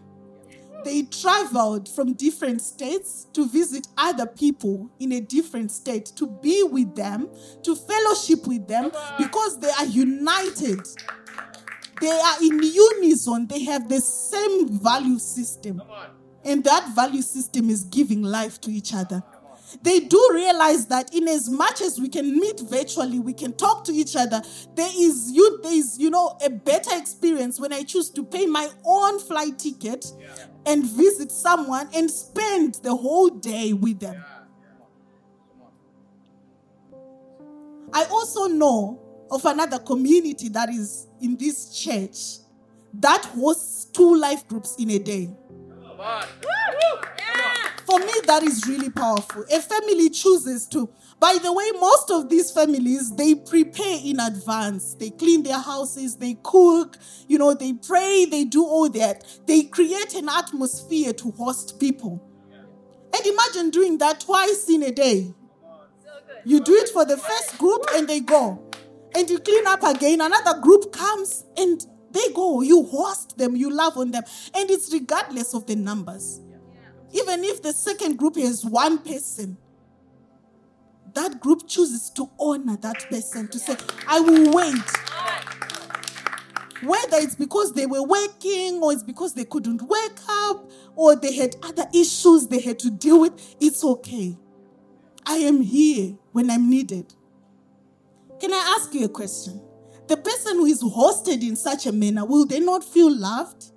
[0.84, 6.64] They traveled from different states to visit other people in a different state, to be
[6.64, 7.30] with them,
[7.64, 10.88] to fellowship with them, because they are united.
[12.00, 13.48] They are in unison.
[13.48, 15.82] They have the same value system.
[16.44, 19.24] And that value system is giving life to each other
[19.82, 23.84] they do realize that in as much as we can meet virtually, we can talk
[23.86, 24.42] to each other.
[24.76, 28.46] There is you there is you know a better experience when I choose to pay
[28.46, 30.28] my own flight ticket yeah.
[30.66, 34.24] and visit someone and spend the whole day with them.
[37.94, 39.00] I also know
[39.30, 42.40] of another community that is in this church
[42.94, 45.30] that hosts two life groups in a day.
[47.92, 49.44] For me, that is really powerful.
[49.52, 50.90] A family chooses to.
[51.20, 54.94] By the way, most of these families, they prepare in advance.
[54.94, 59.26] They clean their houses, they cook, you know, they pray, they do all that.
[59.46, 62.26] They create an atmosphere to host people.
[63.14, 65.34] And imagine doing that twice in a day.
[66.46, 68.72] You do it for the first group and they go.
[69.18, 72.62] And you clean up again, another group comes and they go.
[72.62, 74.24] You host them, you love on them.
[74.56, 76.40] And it's regardless of the numbers.
[77.14, 79.58] Even if the second group is one person,
[81.14, 83.76] that group chooses to honor that person, to say,
[84.08, 84.82] I will wait.
[86.84, 91.36] Whether it's because they were working or it's because they couldn't wake up or they
[91.36, 94.38] had other issues they had to deal with, it's okay.
[95.26, 97.14] I am here when I'm needed.
[98.40, 99.62] Can I ask you a question?
[100.08, 103.72] The person who is hosted in such a manner, will they not feel loved?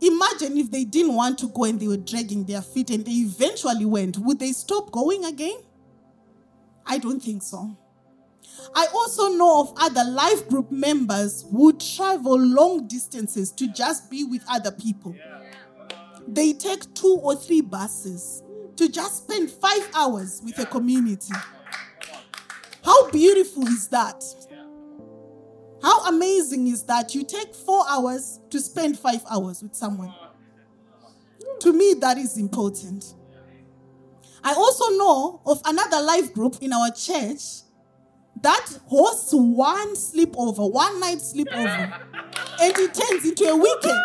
[0.00, 3.12] Imagine if they didn't want to go and they were dragging their feet and they
[3.12, 4.18] eventually went.
[4.18, 5.58] Would they stop going again?
[6.84, 7.76] I don't think so.
[8.74, 14.24] I also know of other life group members who travel long distances to just be
[14.24, 15.14] with other people.
[16.28, 18.42] They take two or three buses
[18.76, 21.34] to just spend five hours with a community.
[22.84, 24.22] How beautiful is that?
[25.82, 30.14] How amazing is that you take four hours to spend five hours with someone?
[31.60, 33.14] To me, that is important.
[34.42, 37.62] I also know of another life group in our church
[38.42, 41.92] that hosts one sleepover, one night sleepover,
[42.60, 44.00] and it turns into a weekend.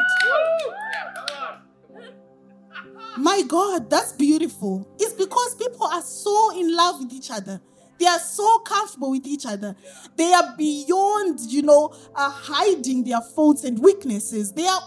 [3.17, 4.87] My God, that's beautiful.
[4.99, 7.61] It's because people are so in love with each other.
[8.01, 9.75] They are so comfortable with each other.
[10.15, 14.51] They are beyond, you know, uh, hiding their faults and weaknesses.
[14.53, 14.81] They are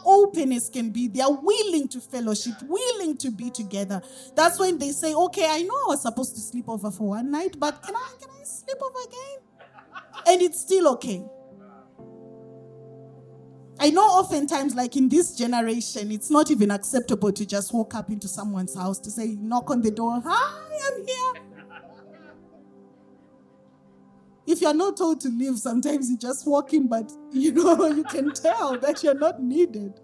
[0.73, 1.07] can be.
[1.07, 4.03] They are willing to fellowship, willing to be together.
[4.35, 7.31] That's when they say, okay, I know I was supposed to sleep over for one
[7.31, 9.93] night, but can I, can I sleep over again?
[10.27, 11.25] And it's still okay.
[13.79, 18.11] I know oftentimes, like in this generation, it's not even acceptable to just walk up
[18.11, 21.54] into someone's house to say, knock on the door, hi, I'm here.
[24.47, 28.05] If you're not told to leave, sometimes you just walk in, but you know, you
[28.05, 30.01] can tell that you're not needed.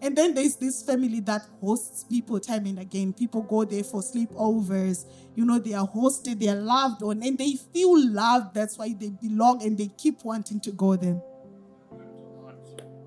[0.00, 3.12] And then there's this family that hosts people time and again.
[3.12, 5.06] People go there for sleepovers.
[5.34, 8.54] You know, they are hosted, they are loved on, and they feel loved.
[8.54, 11.20] That's why they belong and they keep wanting to go there.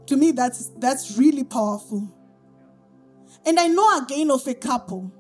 [0.08, 2.14] To me, that's that's really powerful.
[3.46, 5.14] And I know again of a couple.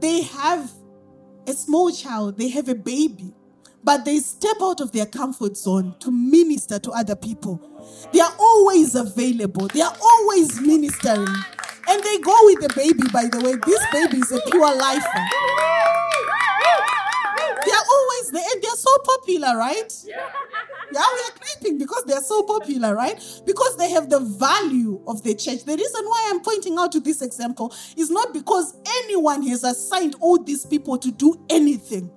[0.00, 0.70] They have
[1.46, 3.34] a small child, they have a baby
[3.82, 7.60] but they step out of their comfort zone to minister to other people.
[8.12, 11.26] They are always available, they are always ministering.
[11.88, 13.56] And they go with the baby, by the way.
[13.66, 15.24] This baby is a pure lifer.
[17.64, 19.92] They are always there, and they're so popular, right?
[20.06, 20.28] Yeah,
[20.92, 23.20] we are clapping because they're so popular, right?
[23.44, 25.64] Because they have the value of the church.
[25.64, 30.14] The reason why I'm pointing out to this example is not because anyone has assigned
[30.20, 32.10] all these people to do anything.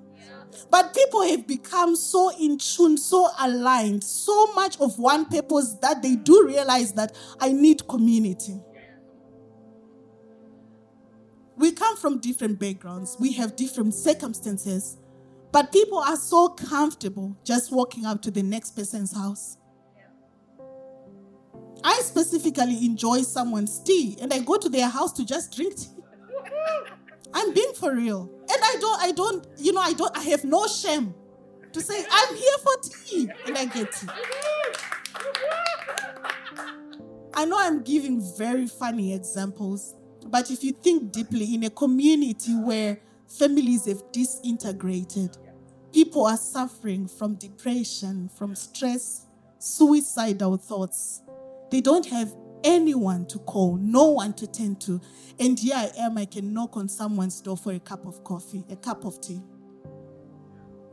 [0.70, 6.02] But people have become so in tune, so aligned, so much of one purpose that
[6.02, 8.60] they do realize that I need community.
[11.56, 14.98] We come from different backgrounds, we have different circumstances,
[15.52, 19.58] but people are so comfortable just walking up to the next person's house.
[21.84, 25.88] I specifically enjoy someone's tea and I go to their house to just drink tea.
[27.34, 28.30] I'm being for real.
[28.42, 31.14] And I don't, I don't, you know, I don't, I have no shame
[31.72, 33.30] to say, I'm here for tea.
[33.48, 34.08] And I get tea.
[37.34, 39.96] I know I'm giving very funny examples,
[40.28, 45.38] but if you think deeply in a community where families have disintegrated,
[45.92, 49.26] people are suffering from depression, from stress,
[49.58, 51.24] suicidal thoughts.
[51.72, 55.02] They don't have anyone to call, no one to tend to.
[55.40, 58.64] And here I am, I can knock on someone's door for a cup of coffee,
[58.70, 59.42] a cup of tea.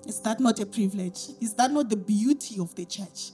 [0.06, 1.28] Is that not a privilege?
[1.40, 3.32] Is that not the beauty of the church?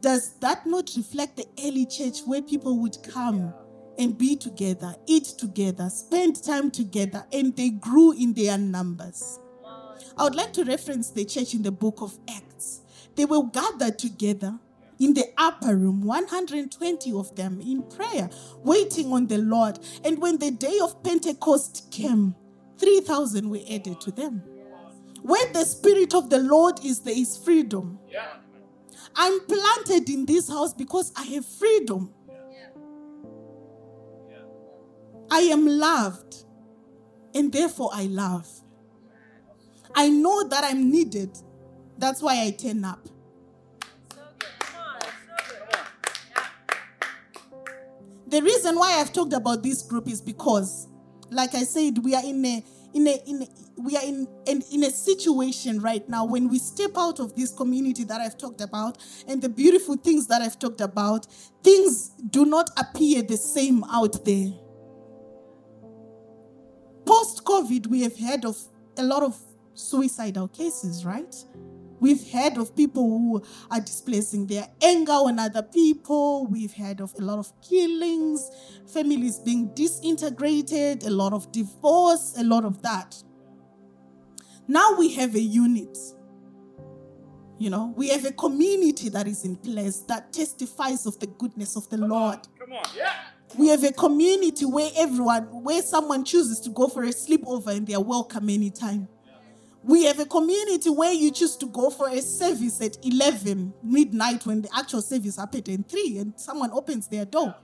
[0.00, 3.52] Does that not reflect the early church where people would come
[3.98, 9.38] and be together, eat together, spend time together, and they grew in their numbers?
[10.16, 12.80] I would like to reference the church in the book of Acts.
[13.14, 14.58] They were gathered together
[15.00, 18.28] in the upper room, 120 of them in prayer,
[18.62, 19.78] waiting on the Lord.
[20.04, 22.36] And when the day of Pentecost came,
[22.78, 24.42] 3,000 were added to them.
[25.22, 27.98] Where the Spirit of the Lord is, there is freedom.
[29.16, 32.12] I'm planted in this house because I have freedom.
[35.30, 36.44] I am loved,
[37.34, 38.48] and therefore I love.
[39.94, 41.36] I know that I'm needed.
[41.98, 43.08] That's why I turn up.
[48.30, 50.86] The reason why I've talked about this group is because,
[51.30, 53.48] like I said, we are in a in a, in a,
[53.80, 57.52] we are in, in in a situation right now when we step out of this
[57.52, 61.26] community that I've talked about and the beautiful things that I've talked about,
[61.64, 64.52] things do not appear the same out there.
[67.04, 68.56] Post COVID, we have heard of
[68.96, 69.36] a lot of
[69.74, 71.34] suicidal cases, right?
[72.00, 76.46] We've heard of people who are displacing their anger on other people.
[76.46, 78.50] We've heard of a lot of killings,
[78.92, 83.22] families being disintegrated, a lot of divorce, a lot of that.
[84.66, 85.96] Now we have a unit.
[87.58, 91.76] You know, we have a community that is in place that testifies of the goodness
[91.76, 92.36] of the Come Lord.
[92.36, 92.42] On.
[92.58, 92.84] Come on.
[92.96, 93.12] Yeah.
[93.58, 97.86] We have a community where everyone, where someone chooses to go for a sleepover and
[97.86, 99.08] they are welcome anytime.
[99.82, 104.44] We have a community where you choose to go for a service at 11 midnight
[104.44, 107.54] when the actual service happened at 3 and someone opens their door.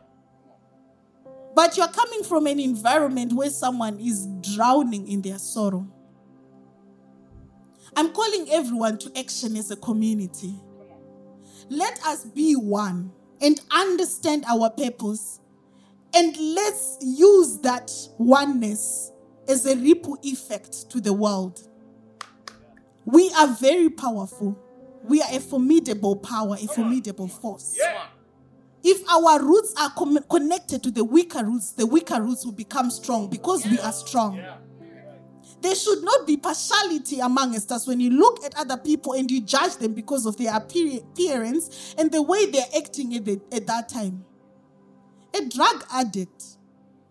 [1.54, 5.86] But you're coming from an environment where someone is drowning in their sorrow.
[7.96, 10.54] I'm calling everyone to action as a community.
[11.68, 15.40] Let us be one and understand our purpose.
[16.14, 19.12] And let's use that oneness
[19.48, 21.66] as a ripple effect to the world.
[23.06, 24.58] We are very powerful.
[25.04, 27.78] We are a formidable power, a formidable force.
[28.82, 32.90] If our roots are com- connected to the weaker roots, the weaker roots will become
[32.90, 34.42] strong because we are strong.
[35.60, 39.40] There should not be partiality among us when you look at other people and you
[39.40, 43.88] judge them because of their appearance and the way they're acting at, the, at that
[43.88, 44.24] time.
[45.34, 46.44] A drug addict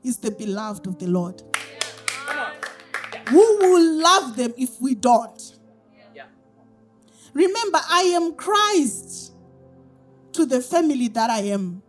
[0.03, 1.41] is the beloved of the Lord.
[3.29, 5.44] Who will love them if we don't?
[7.35, 9.33] Remember, I am Christ
[10.31, 11.83] to the family that I am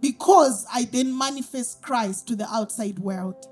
[0.00, 3.46] because I then manifest Christ to the outside world.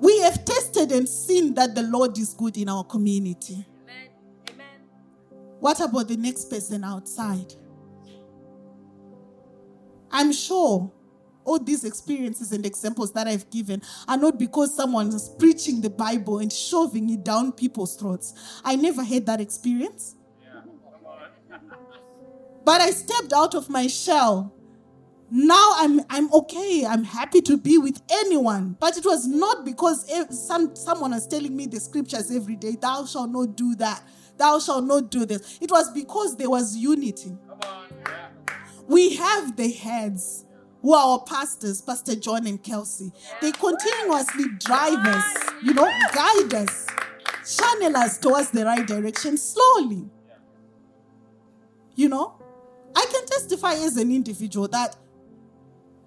[0.00, 3.66] We have tested and seen that the Lord is good in our community.
[3.82, 4.08] Amen.
[4.48, 4.66] Amen.
[5.60, 7.52] What about the next person outside?
[10.10, 10.90] I'm sure
[11.44, 15.90] all these experiences and examples that I've given are not because someone is preaching the
[15.90, 18.32] Bible and shoving it down people's throats.
[18.64, 20.14] I never had that experience.
[22.68, 24.52] But I stepped out of my shell.
[25.30, 26.84] Now I'm, I'm okay.
[26.84, 28.76] I'm happy to be with anyone.
[28.78, 30.04] But it was not because
[30.46, 34.02] some, someone was telling me the scriptures every day, thou shalt not do that,
[34.36, 35.58] thou shalt not do this.
[35.62, 37.38] It was because there was unity.
[38.86, 40.44] We have the heads
[40.82, 43.12] who are our pastors, Pastor John and Kelsey.
[43.40, 46.86] They continuously drive us, you know, guide us,
[47.48, 50.10] channel us towards the right direction slowly.
[51.96, 52.37] You know,
[52.98, 54.96] I can testify as an individual that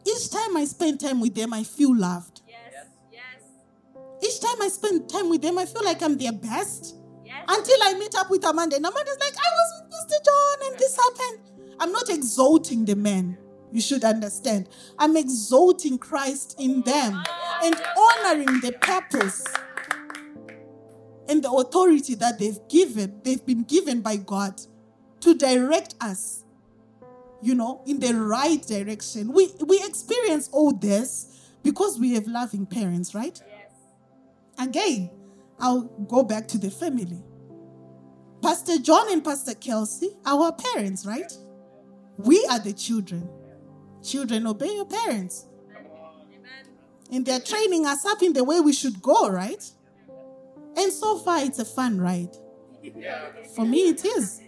[0.06, 2.42] each time I spend time with them, I feel loved.
[2.46, 2.88] Yes.
[3.10, 3.44] Yes.
[4.22, 6.98] Each time I spend time with them, I feel like I'm their best.
[7.24, 7.46] Yes.
[7.48, 10.26] Until I meet up with Amanda, and Amanda's like, I was with Mr.
[10.26, 11.78] John, and this happened.
[11.80, 13.38] I'm not exalting the men.
[13.72, 14.68] You should understand.
[15.00, 17.76] I'm exalting Christ in them ah, and
[18.36, 19.46] honoring the purpose
[21.30, 24.60] and the authority that they've given, they've been given by God
[25.22, 26.44] to direct us,
[27.42, 29.32] you know, in the right direction.
[29.34, 31.28] We we experience all this
[31.64, 33.40] because we have loving parents, right?
[33.48, 34.68] Yes.
[34.68, 35.12] Again,
[35.60, 37.24] I'll go back to the family.
[38.42, 41.32] Pastor John and Pastor Kelsey, our parents, right?
[42.18, 43.30] We are the children.
[44.04, 45.46] Children, obey your parents.
[47.12, 49.64] And they're training us up in the way we should go, right?
[50.78, 52.36] And so far, it's a fun ride.
[53.54, 54.42] For me, it is.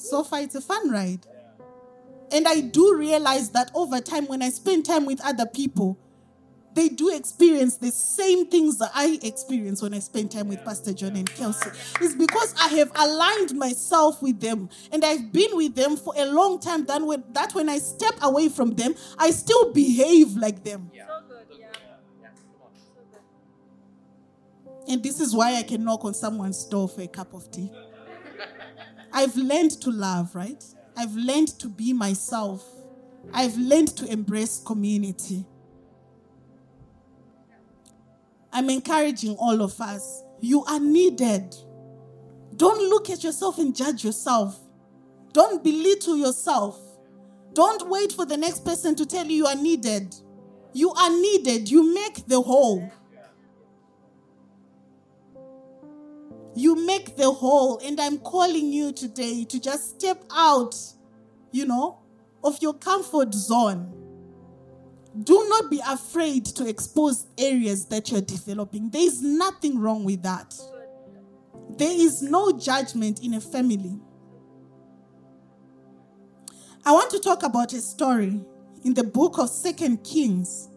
[0.00, 1.26] So far, it's a fun ride.
[2.32, 5.98] And I do realize that over time, when I spend time with other people,
[6.72, 10.92] they do experience the same things that I experience when I spend time with Pastor
[10.94, 11.70] John and Kelsey.
[12.00, 16.26] It's because I have aligned myself with them and I've been with them for a
[16.26, 20.62] long time that when, that when I step away from them, I still behave like
[20.62, 20.90] them.
[20.94, 21.08] Yeah.
[24.88, 27.70] And this is why I can knock on someone's door for a cup of tea.
[29.12, 30.62] I've learned to love, right?
[30.96, 32.64] I've learned to be myself.
[33.32, 35.44] I've learned to embrace community.
[38.52, 40.22] I'm encouraging all of us.
[40.40, 41.54] You are needed.
[42.56, 44.58] Don't look at yourself and judge yourself.
[45.32, 46.78] Don't belittle yourself.
[47.52, 50.14] Don't wait for the next person to tell you you are needed.
[50.72, 51.70] You are needed.
[51.70, 52.90] You make the whole.
[56.54, 57.78] You make the whole.
[57.78, 60.74] And I'm calling you today to just step out,
[61.52, 61.98] you know,
[62.42, 63.96] of your comfort zone.
[65.22, 68.90] Do not be afraid to expose areas that you're developing.
[68.90, 70.54] There is nothing wrong with that.
[71.76, 73.98] There is no judgment in a family.
[76.84, 78.40] I want to talk about a story
[78.84, 80.68] in the book of Second Kings,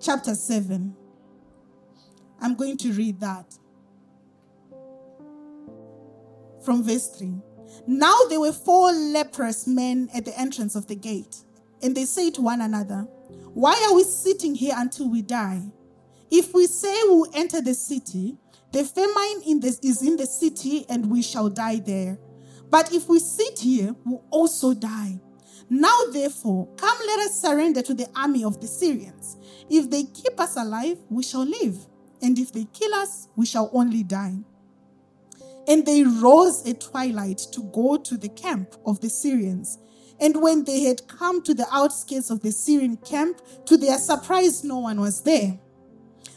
[0.00, 0.94] chapter 7.
[2.40, 3.54] I'm going to read that
[6.68, 7.32] from verse 3.
[7.86, 11.34] Now there were four leprous men at the entrance of the gate,
[11.82, 13.06] and they say to one another,
[13.54, 15.62] Why are we sitting here until we die?
[16.30, 18.36] If we say we'll enter the city,
[18.72, 22.18] the famine in this is in the city, and we shall die there.
[22.68, 25.18] But if we sit here, we'll also die.
[25.70, 29.38] Now, therefore, come let us surrender to the army of the Syrians.
[29.70, 31.78] If they keep us alive, we shall live.
[32.20, 34.40] And if they kill us, we shall only die.
[35.68, 39.78] And they rose at twilight to go to the camp of the Syrians.
[40.20, 44.64] And when they had come to the outskirts of the Syrian camp, to their surprise,
[44.64, 45.58] no one was there.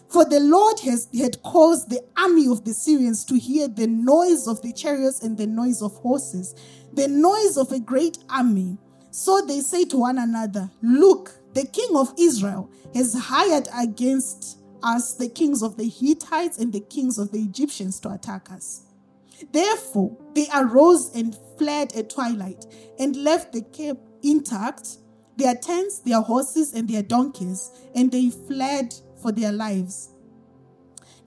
[0.10, 4.46] For the Lord has, had caused the army of the Syrians to hear the noise
[4.46, 6.54] of the chariots and the noise of horses,
[6.94, 8.78] the noise of a great army.
[9.12, 15.14] So they say to one another, Look, the king of Israel has hired against us
[15.14, 18.84] the kings of the Hittites and the kings of the Egyptians to attack us.
[19.52, 22.66] Therefore, they arose and fled at twilight
[23.00, 24.98] and left the camp intact,
[25.38, 30.10] their tents, their horses, and their donkeys, and they fled for their lives.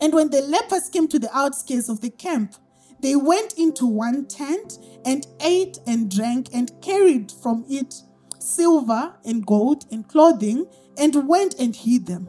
[0.01, 2.55] And when the lepers came to the outskirts of the camp,
[3.01, 7.95] they went into one tent and ate and drank and carried from it
[8.39, 10.67] silver and gold and clothing
[10.99, 12.29] and went and hid them.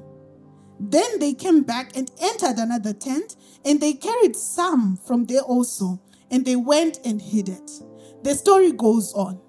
[0.79, 6.01] Then they came back and entered another tent, and they carried some from there also,
[6.29, 7.71] and they went and hid it.
[8.23, 9.39] The story goes on.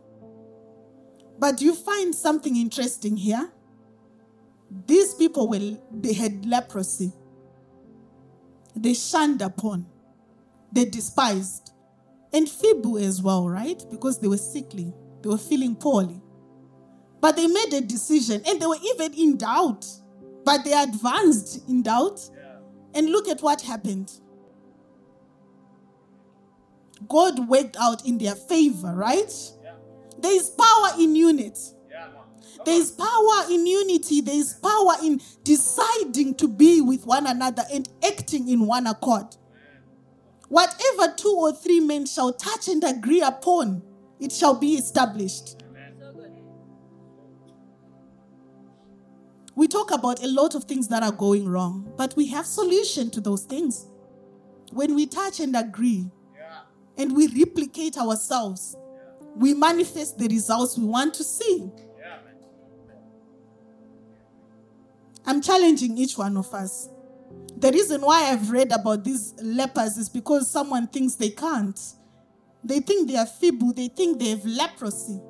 [1.39, 3.51] But you find something interesting here?
[4.87, 7.13] These people were they had leprosy.
[8.75, 9.87] They shunned upon.
[10.73, 11.73] They despised.
[12.33, 13.83] And feeble as well, right?
[13.91, 14.93] Because they were sickly.
[15.23, 16.21] They were feeling poorly.
[17.21, 19.87] But they made a decision and they were even in doubt
[20.47, 22.21] but they advanced in doubt.
[22.95, 24.11] And look at what happened.
[27.09, 29.31] God worked out in their favor, right?
[30.19, 31.73] There is power in unity.
[32.65, 34.23] There is power in unity.
[34.23, 39.27] There is power in deciding to be with one another and acting in one accord.
[40.49, 43.83] Whatever two or three men shall touch and agree upon,
[44.21, 45.63] it shall be established.
[49.57, 53.11] We talk about a lot of things that are going wrong, but we have solution
[53.11, 53.87] to those things.
[54.71, 56.61] When we touch and agree, yeah.
[56.99, 59.27] and we replicate ourselves, yeah.
[59.35, 61.71] we manifest the results we want to see.
[65.29, 66.89] I'm challenging each one of us.
[67.57, 71.81] The reason why I've read about these lepers is because someone thinks they can't.
[72.63, 75.21] They think they are feeble, they think they have leprosy.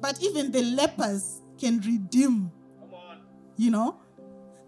[0.00, 2.52] But even the lepers can redeem.
[3.60, 4.00] You know?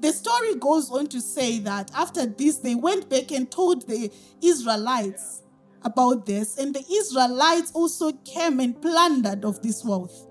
[0.00, 4.12] The story goes on to say that after this, they went back and told the
[4.42, 5.40] Israelites
[5.82, 10.26] about this, and the Israelites also came and plundered of this wealth.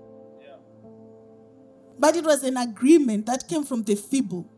[1.98, 4.48] But it was an agreement that came from the feeble.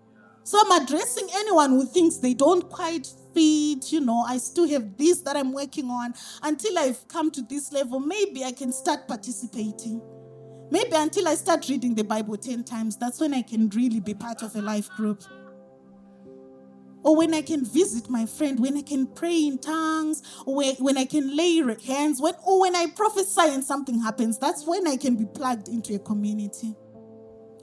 [0.42, 4.98] So I'm addressing anyone who thinks they don't quite fit, you know, I still have
[4.98, 6.12] this that I'm working on.
[6.42, 10.02] Until I've come to this level, maybe I can start participating.
[10.70, 14.14] Maybe until I start reading the Bible 10 times, that's when I can really be
[14.14, 15.22] part of a life group.
[17.02, 20.96] Or when I can visit my friend, when I can pray in tongues, or when
[20.96, 24.96] I can lay hands, when, or when I prophesy and something happens, that's when I
[24.96, 26.74] can be plugged into a community.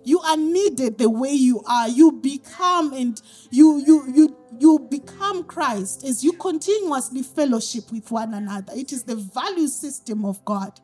[0.03, 1.87] You are needed the way you are.
[1.87, 3.21] You become and
[3.51, 8.73] you you you you become Christ as you continuously fellowship with one another.
[8.75, 10.79] It is the value system of God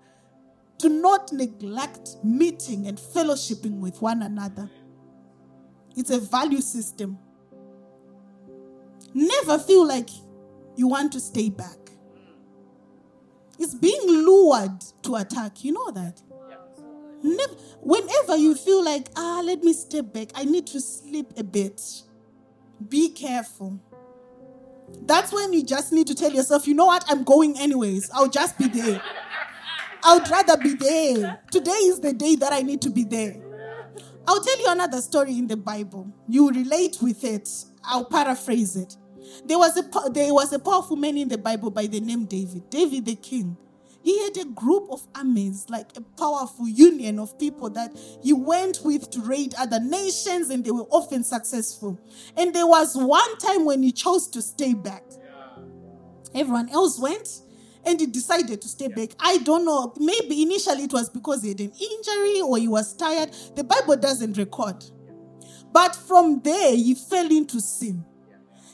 [0.79, 4.69] to not neglect meeting and fellowshipping with one another.
[5.95, 7.17] It's a value system.
[9.13, 10.09] Never feel like
[10.75, 11.77] you want to stay back.
[13.59, 15.63] It's being lured to attack.
[15.63, 16.21] You know that?
[17.23, 21.43] Never, whenever you feel like, ah, let me step back, I need to sleep a
[21.43, 21.81] bit,
[22.89, 23.79] be careful.
[25.01, 28.09] That's when you just need to tell yourself, you know what, I'm going anyways.
[28.13, 29.01] I'll just be there.
[30.03, 31.39] I would rather be there.
[31.51, 33.35] Today is the day that I need to be there.
[34.27, 36.11] I'll tell you another story in the Bible.
[36.27, 37.49] You relate with it.
[37.83, 38.97] I'll paraphrase it.
[39.45, 42.69] There was a there was a powerful man in the Bible by the name David.
[42.69, 43.57] David the king.
[44.03, 47.91] He had a group of armies, like a powerful union of people that
[48.23, 51.99] he went with to raid other nations, and they were often successful.
[52.37, 55.03] And there was one time when he chose to stay back.
[56.33, 57.41] Everyone else went,
[57.87, 59.11] and he decided to stay back.
[59.17, 59.93] I don't know.
[59.97, 63.31] Maybe initially it was because he had an injury or he was tired.
[63.55, 64.83] The Bible doesn't record.
[65.71, 68.03] But from there, he fell into sin.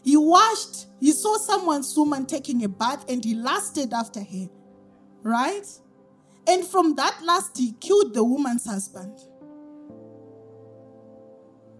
[0.03, 4.49] He washed, he saw someone's woman taking a bath, and he lusted after her.
[5.22, 5.66] Right?
[6.47, 9.18] And from that lust, he killed the woman's husband.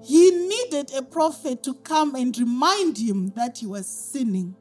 [0.06, 4.56] He needed a prophet to come and remind him that he was sinning.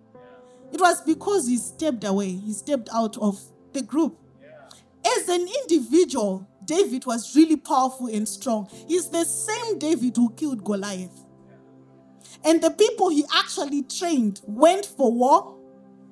[0.72, 3.40] It was because he stepped away, he stepped out of
[3.72, 4.18] the group.
[5.04, 8.68] As an individual, David was really powerful and strong.
[8.88, 11.24] He's the same David who killed Goliath.
[12.44, 15.58] And the people he actually trained went for war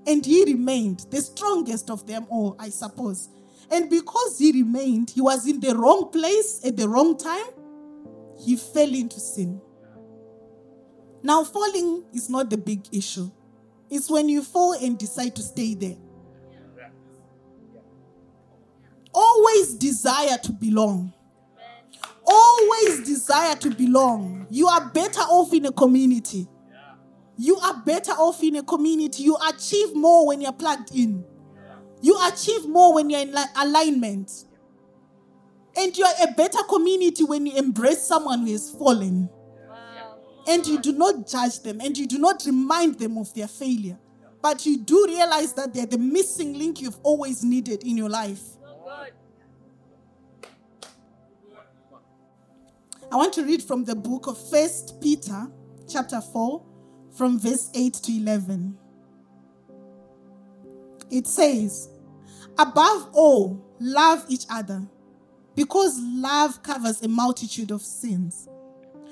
[0.07, 3.29] and he remained the strongest of them all, I suppose.
[3.71, 7.47] And because he remained, he was in the wrong place at the wrong time,
[8.45, 9.61] he fell into sin.
[11.23, 13.31] Now, falling is not the big issue.
[13.91, 15.97] It's when you fall and decide to stay there.
[19.13, 21.13] Always desire to belong.
[22.25, 24.47] Always desire to belong.
[24.51, 26.47] You are better off in a community.
[27.37, 29.25] You are better off in a community.
[29.25, 31.25] You achieve more when you're plugged in.
[32.01, 34.31] You achieve more when you're in alignment.
[35.77, 39.29] And you're a better community when you embrace someone who has fallen.
[40.51, 43.97] And you do not judge them and you do not remind them of their failure.
[44.43, 48.43] But you do realize that they're the missing link you've always needed in your life.
[53.13, 55.47] I want to read from the book of First Peter,
[55.89, 56.67] chapter 4,
[57.17, 58.77] from verse 8 to 11.
[61.13, 61.91] It says,
[62.59, 64.83] Above all, love each other,
[65.55, 68.49] because love covers a multitude of sins.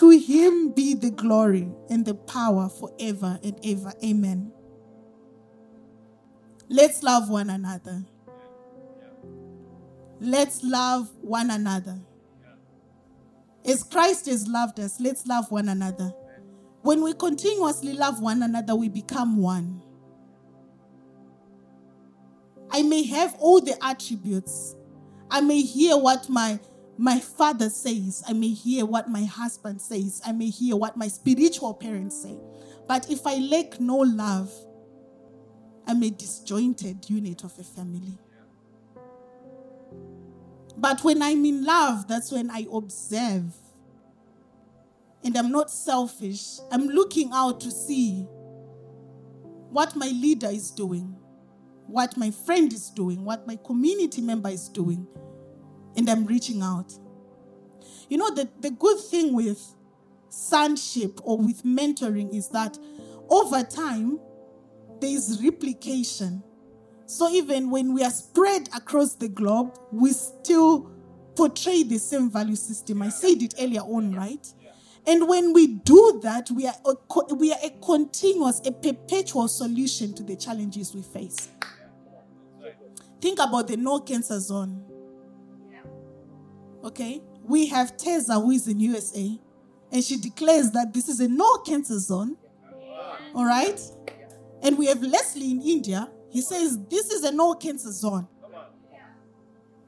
[0.00, 3.92] To him be the glory and the power forever and ever.
[4.02, 4.50] Amen.
[6.70, 8.02] Let's love one another.
[10.18, 12.00] Let's love one another.
[13.66, 16.14] As Christ has loved us, let's love one another.
[16.80, 19.82] When we continuously love one another, we become one.
[22.70, 24.74] I may have all the attributes,
[25.30, 26.58] I may hear what my
[27.00, 31.08] my father says, I may hear what my husband says, I may hear what my
[31.08, 32.38] spiritual parents say.
[32.86, 34.52] But if I lack no love,
[35.86, 38.18] I'm a disjointed unit of a family.
[40.76, 43.54] But when I'm in love, that's when I observe.
[45.24, 46.58] And I'm not selfish.
[46.70, 48.26] I'm looking out to see
[49.70, 51.16] what my leader is doing,
[51.86, 55.06] what my friend is doing, what my community member is doing,
[55.96, 56.92] and I'm reaching out.
[58.08, 59.74] You know, the, the good thing with
[60.28, 62.78] sonship or with mentoring is that
[63.28, 64.18] over time,
[65.00, 66.42] there is replication.
[67.06, 70.90] So even when we are spread across the globe, we still
[71.36, 73.02] portray the same value system.
[73.02, 74.46] I said it earlier on, right?
[75.06, 80.12] And when we do that, we are a, we are a continuous, a perpetual solution
[80.14, 81.48] to the challenges we face.
[83.20, 84.84] Think about the no cancer zone.
[86.84, 87.22] Okay?
[87.44, 89.38] We have Teza who is in USA
[89.92, 92.36] and she declares that this is a no cancer zone.
[93.34, 93.80] All right?
[94.62, 96.08] And we have Leslie in India.
[96.30, 98.28] He says this is a no cancer zone.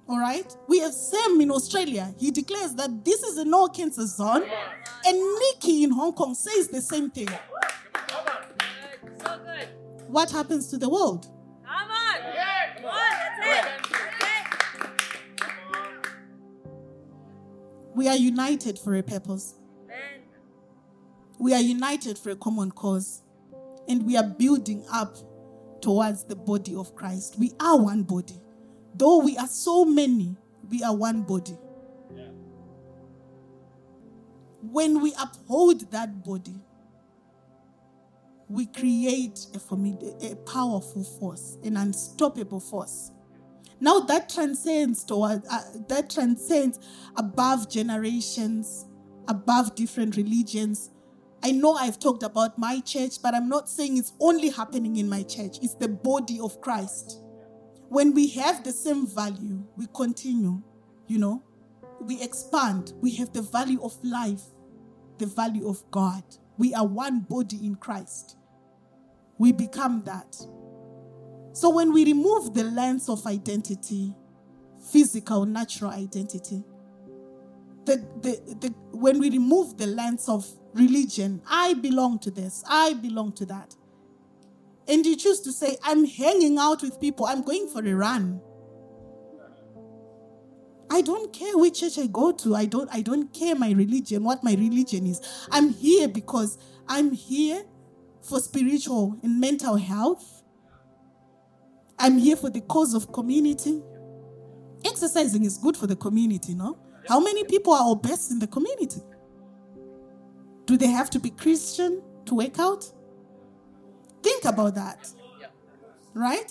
[0.08, 0.56] All right?
[0.68, 2.14] We have Sam in Australia.
[2.18, 4.42] He declares that this is a no cancer zone.
[5.04, 7.28] And Nikki in Hong Kong says the same thing.
[7.28, 7.38] So.
[10.08, 11.26] What happens to the world?
[11.64, 12.16] Come on.
[12.76, 13.91] Come on,
[17.94, 19.54] We are united for a purpose.
[21.38, 23.22] We are united for a common cause.
[23.88, 25.16] And we are building up
[25.80, 27.36] towards the body of Christ.
[27.38, 28.40] We are one body.
[28.94, 30.36] Though we are so many,
[30.70, 31.58] we are one body.
[34.62, 36.54] When we uphold that body,
[38.48, 43.10] we create a, formid- a powerful force, an unstoppable force.
[43.82, 46.78] Now that transcends toward uh, that transcends
[47.16, 48.86] above generations,
[49.26, 50.90] above different religions.
[51.42, 55.08] I know I've talked about my church, but I'm not saying it's only happening in
[55.08, 55.58] my church.
[55.60, 57.18] It's the body of Christ.
[57.88, 60.62] When we have the same value, we continue,
[61.08, 61.42] you know,
[62.00, 62.92] we expand.
[63.00, 64.42] We have the value of life,
[65.18, 66.22] the value of God.
[66.56, 68.36] We are one body in Christ.
[69.38, 70.36] We become that.
[71.52, 74.14] So when we remove the lens of identity,
[74.90, 76.64] physical, natural identity,
[77.84, 82.94] the, the, the, when we remove the lens of religion, I belong to this, I
[82.94, 83.74] belong to that,
[84.88, 88.40] and you choose to say, I'm hanging out with people, I'm going for a run.
[90.90, 92.54] I don't care which church I go to.
[92.54, 95.22] I don't I don't care my religion, what my religion is.
[95.50, 97.64] I'm here because I'm here
[98.20, 100.41] for spiritual and mental health.
[102.02, 103.80] I'm here for the cause of community.
[104.84, 106.76] Exercising is good for the community, no?
[107.08, 109.00] How many people are obese in the community?
[110.66, 112.92] Do they have to be Christian to work out?
[114.20, 115.10] Think about that.
[116.12, 116.50] Right?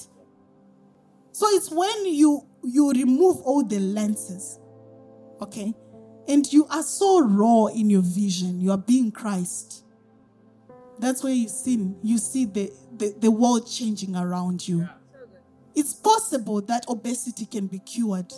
[1.33, 4.57] So it's when you you remove all the lenses,
[5.41, 5.73] okay?
[6.29, 8.61] And you are so raw in your vision.
[8.61, 9.83] You are being Christ.
[10.97, 14.87] That's where you see you see the, the, the world changing around you.
[15.75, 18.31] It's possible that obesity can be cured.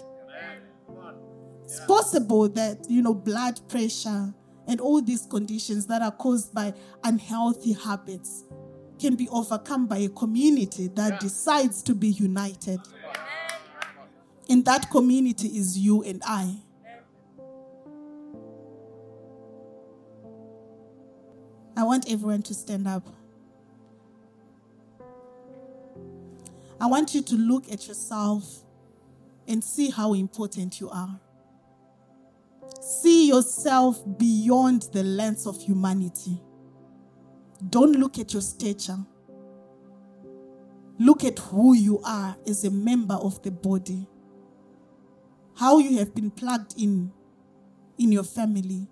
[1.64, 4.34] It's possible that, you know, blood pressure
[4.68, 6.74] and all these conditions that are caused by
[7.04, 8.44] unhealthy habits
[9.00, 12.80] can be overcome by a community that decides to be united.
[14.50, 16.58] And that community is you and I.
[21.76, 23.08] I want everyone to stand up.
[26.84, 28.44] I want you to look at yourself
[29.48, 31.18] and see how important you are.
[32.82, 36.42] See yourself beyond the lens of humanity.
[37.70, 38.98] Don't look at your stature.
[41.00, 44.06] Look at who you are as a member of the body.
[45.56, 47.14] How you have been plugged in
[47.98, 48.90] in your family,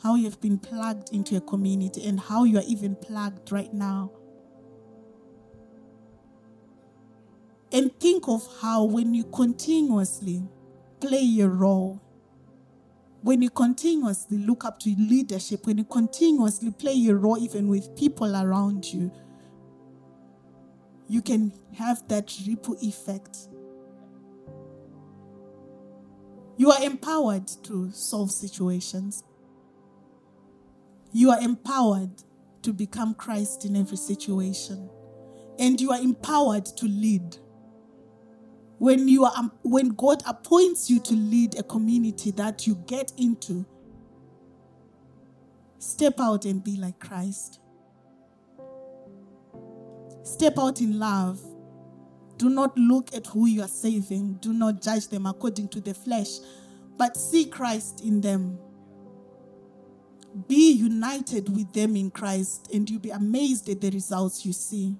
[0.00, 3.74] how you have been plugged into a community, and how you are even plugged right
[3.74, 4.12] now
[7.72, 10.42] And think of how when you continuously
[11.00, 12.02] play your role,
[13.22, 17.96] when you continuously look up to leadership, when you continuously play your role even with
[17.96, 19.10] people around you,
[21.08, 23.48] you can have that ripple effect.
[26.58, 29.24] You are empowered to solve situations.
[31.12, 32.22] You are empowered
[32.62, 34.90] to become Christ in every situation.
[35.58, 37.36] And you are empowered to lead
[38.82, 43.12] when you are um, when God appoints you to lead a community that you get
[43.16, 43.64] into,
[45.78, 47.60] step out and be like Christ.
[50.24, 51.40] Step out in love.
[52.38, 54.38] Do not look at who you are saving.
[54.40, 56.40] Do not judge them according to the flesh,
[56.96, 58.58] but see Christ in them.
[60.48, 64.96] Be united with them in Christ, and you'll be amazed at the results you see.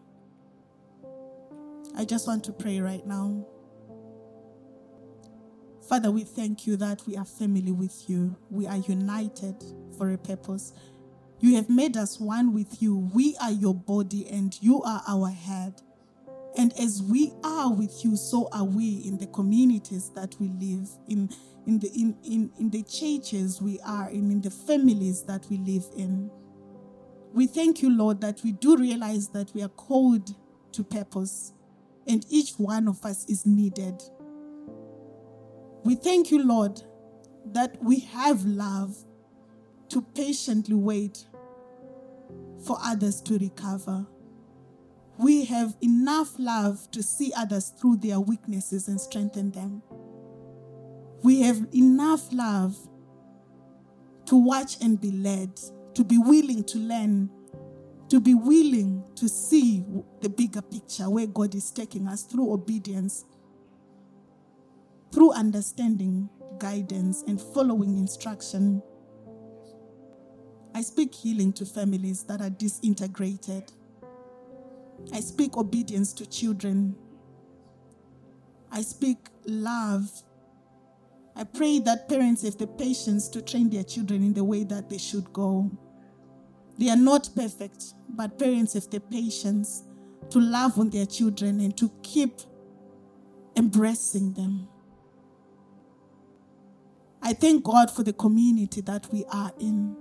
[1.97, 3.45] I just want to pray right now.
[5.89, 8.37] Father, we thank you that we are family with you.
[8.51, 9.57] We are united
[9.99, 10.73] for a purpose.
[11.41, 13.11] You have made us one with you.
[13.13, 15.83] We are your body and you are our head.
[16.57, 20.89] And as we are with you, so are we in the communities that we live
[21.09, 21.31] in,
[21.67, 25.57] in the in, in, in the churches we are in, in the families that we
[25.59, 26.31] live in.
[27.33, 30.37] We thank you, Lord, that we do realize that we are called
[30.73, 31.55] to purpose,
[32.07, 34.03] and each one of us is needed.
[35.85, 36.81] We thank you, Lord,
[37.47, 38.97] that we have love
[39.89, 41.27] to patiently wait
[42.65, 44.07] for others to recover.
[45.19, 49.83] We have enough love to see others through their weaknesses and strengthen them.
[51.23, 52.77] We have enough love
[54.27, 55.61] to watch and be led,
[55.95, 57.29] to be willing to learn,
[58.09, 59.85] to be willing to see
[60.21, 63.25] the bigger picture where God is taking us through obedience
[65.13, 68.83] through understanding, guidance, and following instruction.
[70.75, 73.71] I speak healing to families that are disintegrated.
[75.13, 76.97] I speak obedience to children.
[78.71, 80.11] I speak love.
[81.37, 84.89] I pray that parents have the patience to train their children in the way that
[84.89, 85.71] they should go.
[86.79, 89.85] They are not perfect, but parents have the patience
[90.31, 92.41] to love on their children and to keep
[93.57, 94.69] embracing them.
[97.23, 99.97] I thank God for the community that we are in.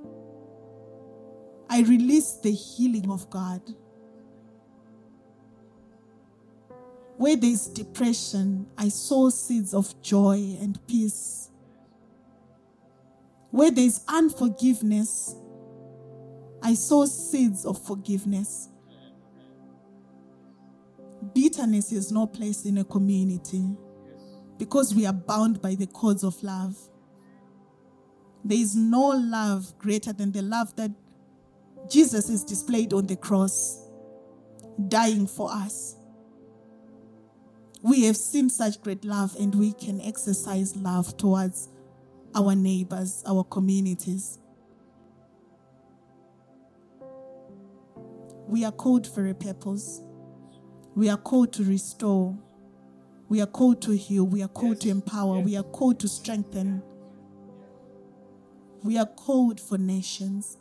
[1.70, 3.62] I release the healing of God.
[7.18, 11.52] Where there's depression, I sow seeds of joy and peace.
[13.52, 15.36] Where there's unforgiveness,
[16.64, 18.70] I sow seeds of forgiveness.
[21.34, 23.64] Bitterness is no place in a community
[24.58, 26.76] because we are bound by the cords of love.
[28.44, 30.92] There is no love greater than the love that
[31.90, 33.88] Jesus is displayed on the cross,
[34.88, 35.96] dying for us.
[37.84, 41.70] We have seen such great love, and we can exercise love towards
[42.36, 44.38] our neighbors, our communities.
[48.48, 50.02] We are called for a purpose.
[50.96, 52.38] We are called to restore.
[53.30, 54.26] We are called to heal.
[54.26, 54.84] We are called yes.
[54.84, 55.38] to empower.
[55.38, 55.46] Yes.
[55.46, 56.84] We are called to strengthen.
[58.84, 60.58] We are called for nations.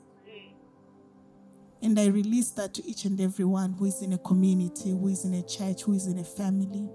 [1.82, 5.08] And I release that to each and every one who is in a community, who
[5.08, 6.90] is in a church, who is in a family,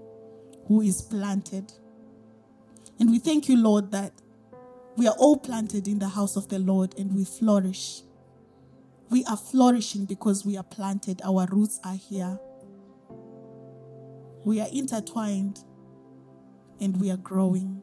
[0.68, 1.72] who is planted.
[3.00, 4.12] And we thank you, Lord, that
[4.96, 8.02] we are all planted in the house of the Lord and we flourish.
[9.10, 12.38] We are flourishing because we are planted, our roots are here.
[14.44, 15.58] We are intertwined
[16.80, 17.82] and we are growing.